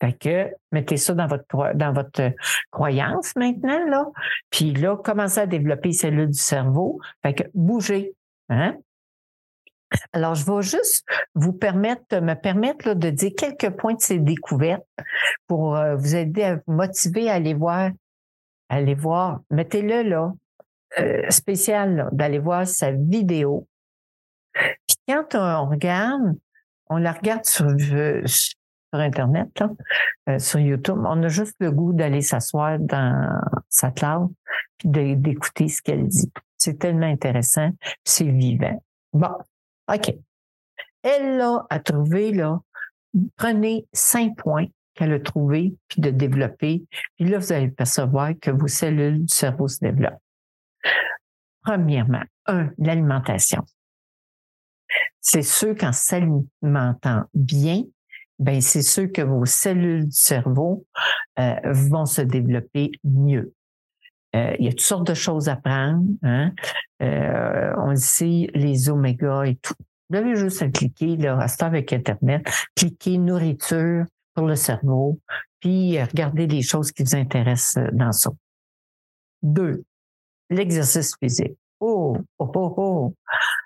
Fait 0.04 0.12
que 0.12 0.54
mettez 0.70 0.98
ça 0.98 1.14
dans 1.14 1.26
votre 1.26 1.74
dans 1.74 1.92
votre 1.94 2.32
croyance 2.70 3.34
maintenant 3.36 3.86
là, 3.86 4.06
puis 4.50 4.74
là 4.74 4.98
commencez 4.98 5.40
à 5.40 5.46
développer 5.46 5.88
les 5.88 5.94
cellules 5.94 6.30
du 6.30 6.38
cerveau. 6.38 7.00
Fait 7.22 7.32
que 7.32 7.44
bougez, 7.54 8.14
hein? 8.50 8.76
Alors, 10.12 10.34
je 10.34 10.44
vais 10.44 10.62
juste 10.62 11.06
vous 11.34 11.52
permettre, 11.52 12.20
me 12.20 12.34
permettre 12.34 12.88
là, 12.88 12.94
de 12.94 13.10
dire 13.10 13.30
quelques 13.36 13.70
points 13.70 13.94
de 13.94 14.00
ces 14.00 14.18
découvertes 14.18 14.86
pour 15.46 15.76
euh, 15.76 15.94
vous 15.94 16.16
aider 16.16 16.42
à 16.42 16.56
vous 16.56 16.72
motiver 16.72 17.30
à 17.30 17.34
aller 17.34 17.54
voir, 17.54 17.90
aller 18.68 18.94
voir, 18.94 19.40
mettez-le 19.50 20.02
là, 20.02 20.32
euh, 20.98 21.30
spécial, 21.30 22.08
d'aller 22.12 22.40
voir 22.40 22.66
sa 22.66 22.90
vidéo. 22.90 23.68
Puis 24.52 24.96
quand 25.08 25.34
on 25.34 25.68
regarde, 25.68 26.36
on 26.90 26.96
la 26.96 27.12
regarde 27.12 27.44
sur, 27.44 27.66
Internet, 29.00 29.62
euh, 30.28 30.38
sur 30.38 30.60
YouTube. 30.60 30.98
On 31.06 31.22
a 31.22 31.28
juste 31.28 31.56
le 31.60 31.70
goût 31.70 31.92
d'aller 31.92 32.20
s'asseoir 32.20 32.78
dans 32.78 33.40
sa 33.68 33.90
cloud 33.90 34.30
puis 34.78 35.16
d'écouter 35.16 35.68
ce 35.68 35.82
qu'elle 35.82 36.06
dit. 36.06 36.30
C'est 36.56 36.78
tellement 36.78 37.06
intéressant, 37.06 37.70
c'est 38.04 38.24
vivant. 38.24 38.82
Bon, 39.12 39.36
OK. 39.92 40.14
Elle 41.02 41.36
là, 41.36 41.66
a 41.68 41.78
trouvé, 41.80 42.32
là, 42.32 42.60
prenez 43.36 43.86
cinq 43.92 44.36
points 44.36 44.66
qu'elle 44.94 45.12
a 45.12 45.20
trouvés, 45.20 45.74
puis 45.88 46.00
de 46.00 46.10
développer. 46.10 46.84
Puis 47.16 47.28
là, 47.28 47.38
vous 47.38 47.52
allez 47.52 47.68
percevoir 47.68 48.30
que 48.40 48.50
vos 48.50 48.68
cellules 48.68 49.24
du 49.24 49.34
cerveau 49.34 49.68
se 49.68 49.80
développent. 49.80 50.22
Premièrement, 51.62 52.22
un, 52.46 52.70
l'alimentation. 52.78 53.64
C'est 55.20 55.42
sûr 55.42 55.74
qu'en 55.76 55.92
s'alimentant 55.92 57.24
bien, 57.34 57.82
ben 58.38 58.60
c'est 58.60 58.82
sûr 58.82 59.10
que 59.12 59.22
vos 59.22 59.46
cellules 59.46 60.06
du 60.06 60.16
cerveau 60.16 60.86
euh, 61.38 61.54
vont 61.64 62.06
se 62.06 62.22
développer 62.22 62.90
mieux. 63.04 63.52
Euh, 64.34 64.56
il 64.58 64.64
y 64.64 64.68
a 64.68 64.72
toutes 64.72 64.80
sortes 64.80 65.06
de 65.06 65.14
choses 65.14 65.48
à 65.48 65.56
prendre. 65.56 66.04
Hein? 66.22 66.52
Euh, 67.02 67.72
on 67.78 67.94
sait 67.94 68.48
les 68.54 68.88
omégas 68.88 69.44
et 69.44 69.56
tout. 69.56 69.74
Vous 70.10 70.16
avez 70.16 70.34
juste 70.36 70.62
à 70.62 70.68
cliquer, 70.68 71.16
là, 71.16 71.38
à 71.38 71.64
avec 71.64 71.92
Internet, 71.92 72.46
cliquer 72.74 73.18
nourriture 73.18 74.04
pour 74.34 74.46
le 74.46 74.56
cerveau, 74.56 75.20
puis 75.60 76.02
regardez 76.02 76.46
les 76.46 76.62
choses 76.62 76.92
qui 76.92 77.04
vous 77.04 77.14
intéressent 77.14 77.84
dans 77.92 78.12
ça. 78.12 78.30
Deux, 79.42 79.84
l'exercice 80.50 81.14
physique. 81.18 81.56
Oh, 81.80 82.16
oh, 82.38 82.52
oh, 82.54 82.74
oh. 82.76 83.14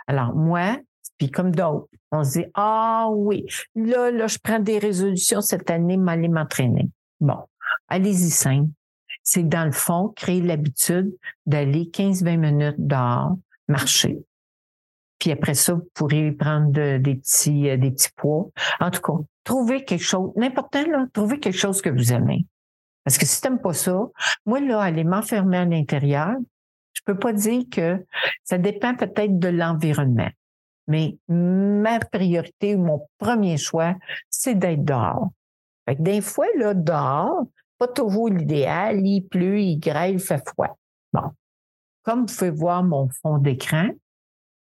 Alors, 0.07 0.35
moi, 0.35 0.79
puis 1.19 1.31
comme 1.31 1.51
d'autres, 1.55 1.89
on 2.13 2.25
se 2.25 2.39
dit, 2.39 2.47
ah 2.55 3.09
oui, 3.11 3.47
là, 3.75 4.11
là, 4.11 4.27
je 4.27 4.39
prends 4.39 4.61
des 4.61 4.79
résolutions 4.79 5.41
cette 5.41 5.71
année, 5.71 5.97
m'aller 5.97 6.29
m'entraîner. 6.29 6.89
Bon, 7.21 7.39
allez-y 7.89 8.31
simple. 8.31 8.71
C'est 9.23 9.47
dans 9.47 9.67
le 9.67 9.73
fond, 9.73 10.13
créer 10.17 10.41
l'habitude 10.41 11.15
d'aller 11.45 11.91
15-20 11.93 12.37
minutes 12.39 12.77
dehors, 12.79 13.37
marcher. 13.67 14.19
Puis 15.19 15.33
après 15.33 15.55
ça, 15.55 15.75
vous 15.75 15.89
pourrez 15.95 16.33
prendre 16.33 16.71
des 16.71 17.17
petits, 17.17 17.69
euh, 17.69 17.77
des 17.77 17.91
petits 17.91 18.13
poids. 18.17 18.49
En 18.81 18.91
tout 18.91 19.01
cas, 19.01 19.25
trouvez 19.43 19.85
quelque 19.85 20.05
chose, 20.05 20.31
n'importe 20.37 20.77
là, 20.77 21.07
trouvez 21.13 21.41
quelque 21.41 21.59
chose 21.59 21.83
que 21.83 21.91
vous 21.91 22.13
aimez. 22.13 22.47
Parce 23.05 23.19
que 23.19 23.27
si 23.27 23.41
tu 23.41 23.49
n'aimes 23.49 23.61
pas 23.61 23.73
ça, 23.73 23.99
moi, 24.47 24.61
là, 24.61 24.81
aller 24.81 25.03
m'enfermer 25.03 25.59
à 25.59 25.65
l'intérieur, 25.65 26.35
je 26.93 27.01
peux 27.05 27.19
pas 27.19 27.33
dire 27.33 27.65
que 27.71 28.05
ça 28.45 28.59
dépend 28.59 28.95
peut-être 28.95 29.39
de 29.39 29.49
l'environnement. 29.49 30.29
Mais 30.89 31.19
ma 31.29 32.01
priorité 32.01 32.75
ou 32.75 32.83
mon 32.83 33.09
premier 33.19 33.59
choix, 33.59 33.95
c'est 34.31 34.55
d'être 34.55 34.85
dehors. 34.85 35.29
Des 35.87 36.21
fois, 36.21 36.47
là, 36.57 36.75
dehors, 36.75 37.47
pas 37.79 37.89
toujours 37.89 38.29
l'idéal, 38.29 39.07
il 39.07 39.23
pleut, 39.23 39.61
il 39.61 39.79
grêle, 39.79 40.15
il 40.15 40.21
fait 40.21 40.43
froid. 40.47 40.77
Bon. 41.13 41.31
Comme 42.03 42.27
vous 42.27 42.35
pouvez 42.35 42.51
voir 42.51 42.83
mon 42.83 43.09
fond 43.09 43.39
d'écran, 43.39 43.91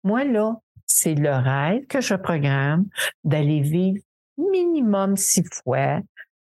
moi, 0.03 0.23
là, 0.23 0.55
c'est 0.85 1.15
le 1.15 1.31
rêve 1.31 1.85
que 1.87 2.01
je 2.01 2.15
programme 2.15 2.87
d'aller 3.23 3.61
vivre 3.61 4.01
minimum 4.37 5.15
six 5.15 5.43
fois 5.63 6.01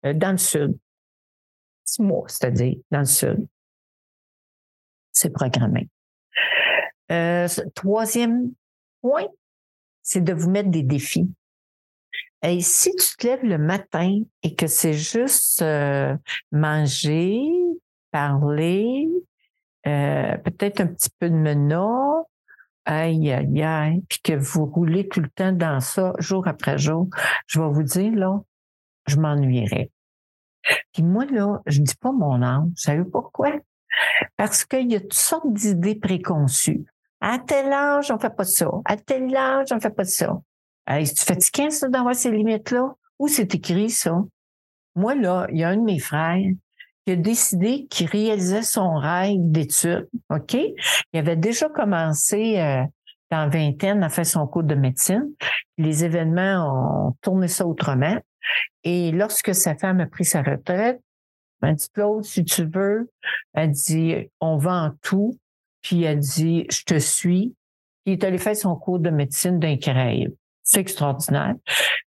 euh, 0.06 0.14
dans 0.14 0.32
le 0.32 0.38
sud. 0.38 0.78
Six 1.86 2.02
mois, 2.02 2.26
c'est-à-dire 2.28 2.76
dans 2.92 3.00
le 3.00 3.06
sud. 3.06 3.48
C'est 5.12 5.30
programmé. 5.30 5.90
Euh, 7.12 7.48
troisième 7.74 8.52
point, 9.02 9.28
c'est 10.08 10.24
de 10.24 10.32
vous 10.32 10.50
mettre 10.50 10.70
des 10.70 10.84
défis. 10.84 11.30
Et 12.42 12.62
si 12.62 12.96
tu 12.96 13.18
te 13.18 13.28
lèves 13.28 13.44
le 13.44 13.58
matin 13.58 14.22
et 14.42 14.56
que 14.56 14.66
c'est 14.66 14.94
juste 14.94 15.62
euh, 15.62 16.16
manger, 16.54 17.42
parler, 18.12 19.10
euh, 19.86 20.38
peut-être 20.38 20.80
un 20.80 20.88
petit 20.88 21.10
peu 21.20 21.30
de 21.30 21.36
menot, 21.36 22.26
aïe, 22.86 23.34
aïe, 23.34 23.62
aïe, 23.62 24.02
puis 24.08 24.20
que 24.24 24.34
vous 24.34 24.66
roulez 24.66 25.10
tout 25.10 25.20
le 25.20 25.30
temps 25.30 25.52
dans 25.52 25.82
ça, 25.82 26.14
jour 26.20 26.48
après 26.48 26.78
jour, 26.78 27.10
je 27.48 27.60
vais 27.60 27.70
vous 27.70 27.84
dire, 27.84 28.16
là, 28.16 28.40
je 29.08 29.18
m'ennuierais. 29.18 29.92
Puis 30.94 31.04
moi, 31.04 31.26
là, 31.26 31.62
je 31.66 31.82
dis 31.82 31.96
pas 31.96 32.14
mon 32.14 32.42
âge. 32.42 32.64
Vous 32.64 32.78
savez 32.78 33.04
pourquoi? 33.04 33.52
Parce 34.38 34.64
qu'il 34.64 34.90
y 34.90 34.96
a 34.96 35.02
toutes 35.02 35.14
sortes 35.14 35.52
d'idées 35.52 35.96
préconçues. 35.96 36.86
À 37.20 37.40
tel 37.40 37.72
âge, 37.72 38.12
on 38.12 38.20
fait 38.20 38.36
pas 38.36 38.44
ça. 38.44 38.70
À 38.86 38.96
tel 38.98 39.36
âge, 39.36 39.68
on 39.72 39.80
fait 39.80 39.96
pas 39.96 40.06
ça. 40.06 40.38
Est-ce 40.88 41.26
fatigué, 41.26 41.70
ça, 41.70 41.88
d'avoir 41.90 42.16
ces 42.16 42.32
limites-là? 42.32 42.94
Où 43.20 43.28
c'est 43.28 43.54
écrit, 43.56 43.90
ça? 43.90 44.24
Moi, 44.96 45.16
là, 45.16 45.48
il 45.52 45.58
y 45.58 45.64
a 45.64 45.70
un 45.70 45.78
de 45.78 45.82
mes 45.82 46.00
frères 46.00 46.40
qui 47.06 47.12
a 47.12 47.16
décidé 47.16 47.88
qu'il 47.90 48.08
réalisait 48.08 48.62
son 48.62 48.96
rêve 48.96 49.38
d'études, 49.40 50.10
OK? 50.30 50.56
Il 50.56 51.20
avait 51.20 51.36
déjà 51.36 51.70
commencé 51.70 52.60
euh, 52.60 52.84
dans 53.32 53.50
vingtaine 53.50 54.04
à 54.04 54.10
faire 54.10 54.26
son 54.26 54.48
cours 54.48 54.64
de 54.64 54.76
médecine. 54.76 55.30
Les 55.78 56.04
événements 56.04 57.08
ont 57.10 57.16
tourné 57.22 57.48
ça 57.48 57.66
autrement. 57.66 58.18
Et 58.84 59.12
lorsque 59.12 59.54
sa 59.54 59.76
femme 59.76 60.00
a 60.00 60.06
pris 60.06 60.26
sa 60.26 60.42
retraite, 60.42 61.02
elle 61.62 61.76
dit, 61.76 61.90
Claude, 61.94 62.24
si 62.24 62.44
tu 62.44 62.66
veux, 62.66 63.10
elle 63.54 63.72
dit, 63.72 64.30
on 64.40 64.58
vend 64.58 64.92
tout, 65.02 65.38
puis 65.82 66.04
elle 66.04 66.20
dit, 66.20 66.66
je 66.70 66.84
te 66.84 67.00
suis. 67.00 67.56
Il 68.06 68.14
est 68.14 68.24
allé 68.24 68.38
faire 68.38 68.56
son 68.56 68.76
cours 68.76 69.00
de 69.00 69.10
médecine 69.10 69.60
d'un. 69.60 69.76
C'est 70.64 70.82
extraordinaire. 70.82 71.56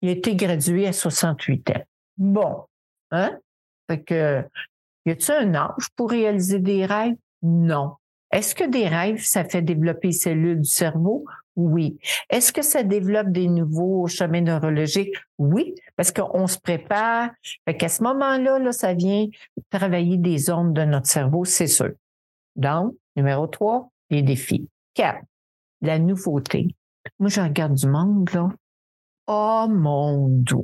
Il 0.03 0.09
a 0.09 0.13
été 0.13 0.35
gradué 0.35 0.87
à 0.87 0.93
68 0.93 1.71
ans. 1.71 1.83
Bon, 2.17 2.65
hein? 3.11 3.39
Fait 3.89 4.03
que, 4.03 4.43
y 5.05 5.11
a-t-il 5.11 5.33
un 5.33 5.55
âge 5.55 5.89
pour 5.95 6.11
réaliser 6.11 6.59
des 6.59 6.87
rêves? 6.87 7.17
Non. 7.43 7.93
Est-ce 8.33 8.55
que 8.55 8.65
des 8.65 8.89
rêves, 8.89 9.23
ça 9.23 9.45
fait 9.45 9.63
développer 9.63 10.09
les 10.09 10.13
cellules 10.13 10.61
du 10.61 10.69
cerveau? 10.69 11.25
Oui. 11.55 11.99
Est-ce 12.29 12.53
que 12.53 12.63
ça 12.63 12.83
développe 12.83 13.29
des 13.29 13.49
nouveaux 13.49 14.07
chemins 14.09 14.43
neurologiques? 14.43 15.15
Oui, 15.39 15.75
parce 15.97 16.13
qu'on 16.13 16.47
se 16.47 16.59
prépare. 16.59 17.31
Fait 17.65 17.77
qu'à 17.77 17.89
ce 17.89 18.03
moment-là, 18.03 18.59
là, 18.59 18.73
ça 18.73 18.93
vient 18.95 19.27
travailler 19.71 20.19
des 20.19 20.51
ondes 20.51 20.75
de 20.75 20.85
notre 20.85 21.07
cerveau, 21.07 21.45
c'est 21.45 21.67
sûr. 21.67 21.93
Donc, 22.57 22.95
Numéro 23.17 23.47
3, 23.47 23.91
les 24.11 24.23
défis. 24.23 24.69
4, 24.95 25.21
la 25.83 25.99
nouveauté. 25.99 26.75
Moi, 27.19 27.29
je 27.29 27.41
regarde 27.41 27.75
du 27.75 27.89
monde, 27.89 28.31
là. 28.33 28.49
Oh 29.27 29.67
mon 29.69 30.29
Dieu! 30.29 30.59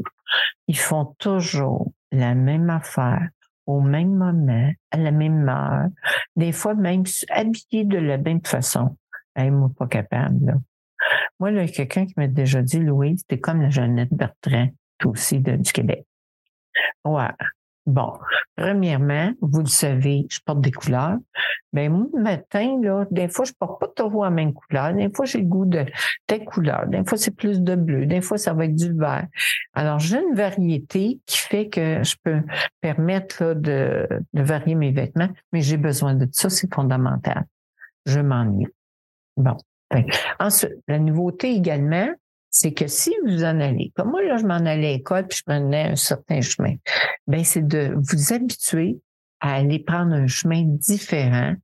Ils 0.69 0.79
font 0.79 1.15
toujours 1.19 1.93
la 2.13 2.35
même 2.35 2.71
affaire 2.71 3.29
au 3.67 3.81
même 3.81 4.15
moment, 4.15 4.71
à 4.91 4.97
la 4.97 5.11
même 5.11 5.49
heure, 5.49 5.89
des 6.37 6.53
fois 6.53 6.75
même 6.75 7.05
habillés 7.31 7.85
de 7.85 7.99
la 7.99 8.19
même 8.19 8.45
façon. 8.45 8.97
Hey, 9.35 9.51
moi, 9.51 9.71
pas 9.77 9.87
capable, 9.87 10.47
là. 10.47 10.55
Moi, 11.41 11.51
il 11.51 11.57
y 11.57 11.61
a 11.61 11.69
quelqu'un 11.69 12.07
qui 12.07 12.15
m'a 12.17 12.29
déjà 12.29 12.63
dit, 12.63 12.79
Louise, 12.79 13.25
t'es 13.27 13.39
comme 13.39 13.63
la 13.63 13.71
Jeannette 13.71 14.13
Bertrand, 14.13 14.69
toi 14.99 15.13
aussi, 15.13 15.41
de, 15.41 15.57
du 15.57 15.73
Québec. 15.73 16.07
Ouais. 17.05 17.31
Bon, 17.87 18.13
premièrement, 18.57 19.33
vous 19.41 19.61
le 19.61 19.67
savez, 19.67 20.27
je 20.31 20.39
porte 20.45 20.61
des 20.61 20.71
couleurs. 20.71 21.19
Mais 21.73 21.89
ben, 21.89 21.97
moi, 21.97 22.07
le 22.15 22.23
matin, 22.23 22.79
là, 22.81 23.07
des 23.11 23.29
fois, 23.29 23.45
je 23.45 23.53
porte 23.59 23.81
pas 23.81 23.89
toujours 23.89 24.25
la 24.25 24.31
même 24.31 24.53
couleur. 24.53 24.95
Des 24.95 25.11
fois, 25.11 25.25
j'ai 25.25 25.39
le 25.39 25.47
goût 25.47 25.65
de 25.65 25.87
telle 26.27 26.45
couleur. 26.45 26.87
Des 26.87 27.05
fois, 27.05 27.19
c'est 27.19 27.35
plus 27.35 27.61
de 27.61 27.75
bleu. 27.75 28.07
Des 28.07 28.21
fois, 28.21 28.39
ça 28.39 28.53
va 28.53 28.67
être 28.67 28.77
du 28.77 28.93
vert. 28.93 29.27
Alors, 29.73 29.99
j'ai 29.99 30.19
une 30.19 30.35
variété 30.35 31.21
qui 31.27 31.39
fait 31.39 31.69
que 31.69 32.05
je 32.05 32.15
peux 32.23 32.43
permettre 32.81 33.55
de, 33.55 34.07
de 34.33 34.43
varier 34.43 34.75
mes 34.75 34.93
vêtements, 34.93 35.31
mais 35.53 35.61
j'ai 35.61 35.79
besoin 35.79 36.15
de 36.15 36.29
ça, 36.31 36.51
c'est 36.51 36.73
fondamental. 36.73 37.47
Je 38.07 38.21
m'ennuie. 38.21 38.69
Bon. 39.37 39.57
Ensuite, 40.39 40.73
la 40.89 40.99
nouveauté 40.99 41.53
également, 41.53 42.09
c'est 42.53 42.75
que 42.75 42.87
si 42.87 43.11
vous 43.25 43.43
en 43.45 43.61
allez, 43.61 43.93
comme 43.97 44.11
moi, 44.11 44.23
là, 44.23 44.37
je 44.37 44.45
m'en 44.45 44.57
allais 44.57 44.71
à 44.71 44.93
l'école 44.93 45.27
puis 45.27 45.39
je 45.39 45.43
prenais 45.45 45.89
un 45.89 45.97
certain 45.97 46.43
chemin, 46.43 46.75
ben 47.27 47.43
c'est 47.43 47.67
de 47.67 47.95
vous 47.97 48.33
habituer 48.33 49.01
à 49.41 49.55
aller 49.55 49.79
prendre 49.79 50.13
un 50.13 50.27
chemin 50.27 50.63
différent. 50.63 51.55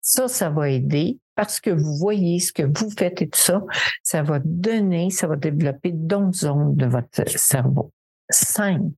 Ça, 0.00 0.28
ça 0.28 0.48
va 0.48 0.70
aider 0.70 1.18
parce 1.34 1.58
que 1.60 1.70
vous 1.70 1.96
voyez 1.96 2.38
ce 2.38 2.52
que 2.52 2.62
vous 2.62 2.90
faites 2.96 3.20
et 3.20 3.28
tout 3.28 3.40
ça, 3.40 3.62
ça 4.04 4.22
va 4.22 4.38
donner, 4.42 5.10
ça 5.10 5.26
va 5.26 5.34
développer 5.34 5.90
d'autres 5.92 6.32
zones 6.32 6.76
de 6.76 6.86
votre 6.86 7.28
cerveau. 7.28 7.92
Cinq, 8.30 8.92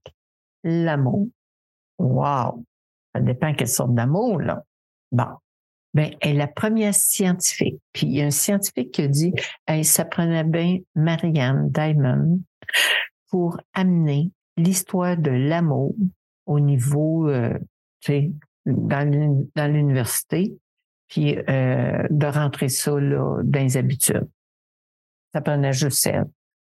l'amour. 0.63 1.27
Wow! 1.97 2.63
Ça 3.13 3.21
dépend 3.21 3.55
quelle 3.55 3.67
sorte 3.67 3.95
d'amour, 3.95 4.39
là. 4.39 4.63
Bon. 5.11 5.25
Ben, 5.93 6.11
elle 6.21 6.31
est 6.31 6.37
la 6.37 6.47
première 6.47 6.93
scientifique. 6.93 7.79
Puis 7.93 8.07
il 8.07 8.13
y 8.13 8.21
a 8.21 8.25
un 8.25 8.31
scientifique 8.31 8.91
qui 8.91 9.01
a 9.01 9.07
dit, 9.07 9.33
ça 9.83 10.05
prenait 10.05 10.43
bien 10.43 10.77
Marianne 10.95 11.69
Diamond 11.69 12.39
pour 13.29 13.59
amener 13.73 14.31
l'histoire 14.57 15.17
de 15.17 15.31
l'amour 15.31 15.95
au 16.45 16.59
niveau, 16.59 17.29
euh, 17.29 17.57
tu 18.01 18.11
sais, 18.11 18.31
dans 18.65 19.71
l'université, 19.71 20.55
puis 21.07 21.37
euh, 21.37 22.03
de 22.09 22.25
rentrer 22.27 22.69
ça 22.69 22.99
là, 22.99 23.41
dans 23.43 23.59
les 23.59 23.77
habitudes. 23.77 24.27
Ça 25.33 25.41
prenait 25.41 25.73
juste 25.73 26.05
elle. 26.07 26.25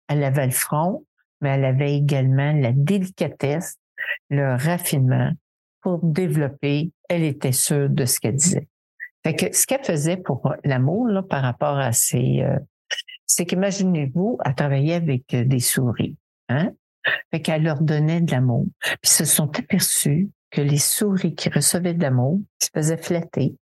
Elle 0.09 0.25
avait 0.25 0.47
le 0.47 0.53
front, 0.53 1.05
mais 1.41 1.51
elle 1.51 1.65
avait 1.65 1.97
également 1.97 2.53
la 2.53 2.73
délicatesse, 2.73 3.77
le 4.29 4.57
raffinement 4.57 5.33
pour 5.81 6.01
développer. 6.03 6.93
Elle 7.09 7.23
était 7.23 7.53
sûre 7.53 7.89
de 7.89 8.05
ce 8.05 8.21
qu'elle 8.21 8.37
disait. 8.37 8.69
Fait 9.25 9.35
que 9.35 9.57
ce 9.57 9.67
qu'elle 9.67 9.85
faisait 9.85 10.19
pour 10.19 10.55
l'amour, 10.65 11.09
là, 11.09 11.23
par 11.23 11.43
rapport 11.43 11.79
à 11.79 11.93
ces, 11.93 12.43
euh, 12.43 12.59
c'est 13.27 13.47
qu'imaginez-vous, 13.47 14.39
elle 14.45 14.55
travaillait 14.55 14.95
avec 14.95 15.33
euh, 15.35 15.45
des 15.45 15.61
souris, 15.61 16.17
hein? 16.49 16.73
Fait 17.31 17.41
qu'elle 17.41 17.63
leur 17.63 17.81
donnait 17.81 18.21
de 18.21 18.31
l'amour. 18.31 18.67
Puis 19.03 19.11
se 19.11 19.25
sont 19.25 19.51
aperçus 19.59 20.31
que 20.51 20.61
les 20.61 20.79
souris 20.79 21.35
qui 21.35 21.49
recevaient 21.51 21.95
de 21.95 22.03
l'amour, 22.03 22.41
qui 22.59 22.67
se 22.67 22.71
faisaient 22.73 22.97
flatter, 22.97 23.57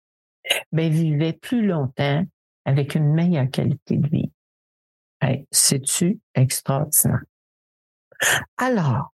ben, 0.73 0.91
vivaient 0.91 1.35
plus 1.35 1.67
longtemps 1.67 2.25
avec 2.65 2.95
une 2.95 3.13
meilleure 3.13 3.51
qualité 3.51 3.97
de 3.97 4.09
vie. 4.09 4.33
Hey, 5.21 5.47
C'est-tu 5.51 6.19
extraordinaire? 6.35 7.23
Alors, 8.57 9.13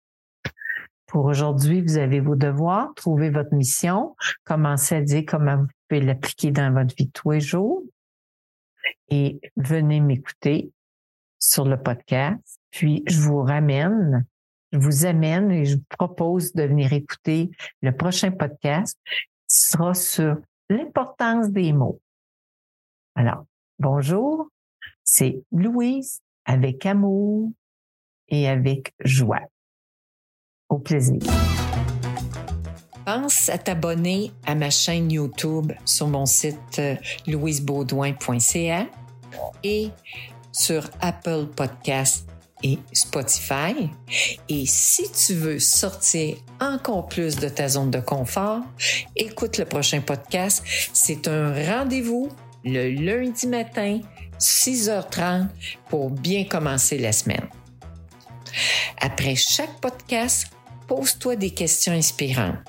pour 1.05 1.25
aujourd'hui, 1.25 1.81
vous 1.81 1.97
avez 1.97 2.19
vos 2.19 2.35
devoirs, 2.35 2.93
trouver 2.95 3.29
votre 3.29 3.53
mission, 3.53 4.15
commencez 4.43 4.95
à 4.95 5.01
dire 5.01 5.23
comment 5.27 5.57
vous 5.57 5.67
l'appliquer 5.97 6.51
dans 6.51 6.73
votre 6.73 6.95
vie 6.95 7.09
tous 7.09 7.31
les 7.31 7.41
jours. 7.41 7.83
Et 9.09 9.39
venez 9.55 9.99
m'écouter 9.99 10.71
sur 11.39 11.65
le 11.65 11.81
podcast. 11.81 12.59
Puis, 12.71 13.03
je 13.07 13.19
vous 13.19 13.41
ramène, 13.41 14.25
je 14.71 14.77
vous 14.77 15.05
amène 15.05 15.51
et 15.51 15.65
je 15.65 15.75
vous 15.77 15.83
propose 15.89 16.53
de 16.53 16.63
venir 16.63 16.93
écouter 16.93 17.49
le 17.81 17.95
prochain 17.95 18.31
podcast 18.31 18.97
qui 19.47 19.59
sera 19.61 19.93
sur 19.93 20.37
l'importance 20.69 21.49
des 21.49 21.73
mots. 21.73 21.99
Alors, 23.15 23.45
bonjour, 23.79 24.49
c'est 25.03 25.43
Louise 25.51 26.21
avec 26.45 26.85
amour 26.85 27.51
et 28.27 28.47
avec 28.47 28.93
joie. 29.03 29.41
Au 30.69 30.77
plaisir. 30.77 31.19
Pense 33.11 33.49
à 33.49 33.57
t'abonner 33.57 34.31
à 34.45 34.53
ma 34.53 34.69
chaîne 34.69 35.11
YouTube 35.11 35.71
sur 35.83 36.05
mon 36.05 36.27
site 36.27 36.77
euh, 36.77 36.95
louisebaudouin.ca 37.25 38.85
et 39.63 39.89
sur 40.51 40.87
Apple 41.01 41.47
Podcasts 41.55 42.27
et 42.61 42.77
Spotify. 42.93 43.89
Et 44.47 44.67
si 44.67 45.11
tu 45.11 45.33
veux 45.33 45.57
sortir 45.57 46.35
encore 46.61 47.07
plus 47.07 47.37
de 47.37 47.49
ta 47.49 47.67
zone 47.67 47.89
de 47.89 47.99
confort, 47.99 48.61
écoute 49.15 49.57
le 49.57 49.65
prochain 49.65 50.01
podcast. 50.01 50.63
C'est 50.93 51.27
un 51.27 51.51
rendez-vous 51.65 52.29
le 52.63 52.91
lundi 52.91 53.47
matin, 53.47 54.01
6h30, 54.39 55.47
pour 55.89 56.11
bien 56.11 56.43
commencer 56.43 56.99
la 56.99 57.11
semaine. 57.11 57.49
Après 59.01 59.33
chaque 59.33 59.81
podcast, 59.81 60.51
pose-toi 60.87 61.37
des 61.37 61.49
questions 61.49 61.93
inspirantes 61.93 62.59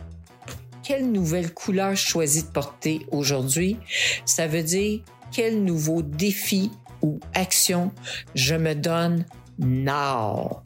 quelle 0.91 1.13
nouvelle 1.13 1.55
couleur 1.55 1.95
je 1.95 2.05
choisis 2.05 2.47
de 2.47 2.51
porter 2.51 3.07
aujourd'hui, 3.13 3.77
ça 4.25 4.49
veut 4.49 4.65
dire 4.65 5.03
quel 5.31 5.63
nouveau 5.63 6.03
défi 6.03 6.73
ou 7.01 7.21
action 7.33 7.93
je 8.35 8.57
me 8.57 8.75
donne 8.75 9.25
now? 9.57 10.65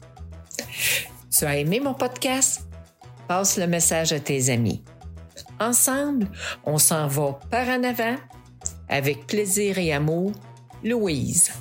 Tu 1.29 1.45
as 1.45 1.57
aimé 1.57 1.79
mon 1.79 1.93
podcast? 1.93 2.61
Passe 3.27 3.59
le 3.59 3.67
message 3.67 4.13
à 4.13 4.19
tes 4.19 4.49
amis. 4.49 4.81
Ensemble, 5.59 6.27
on 6.63 6.79
s'en 6.79 7.05
va 7.05 7.39
par 7.51 7.67
en 7.69 7.83
avant 7.83 8.15
avec 8.89 9.27
plaisir 9.27 9.77
et 9.77 9.93
amour. 9.93 10.31
Louise. 10.83 11.51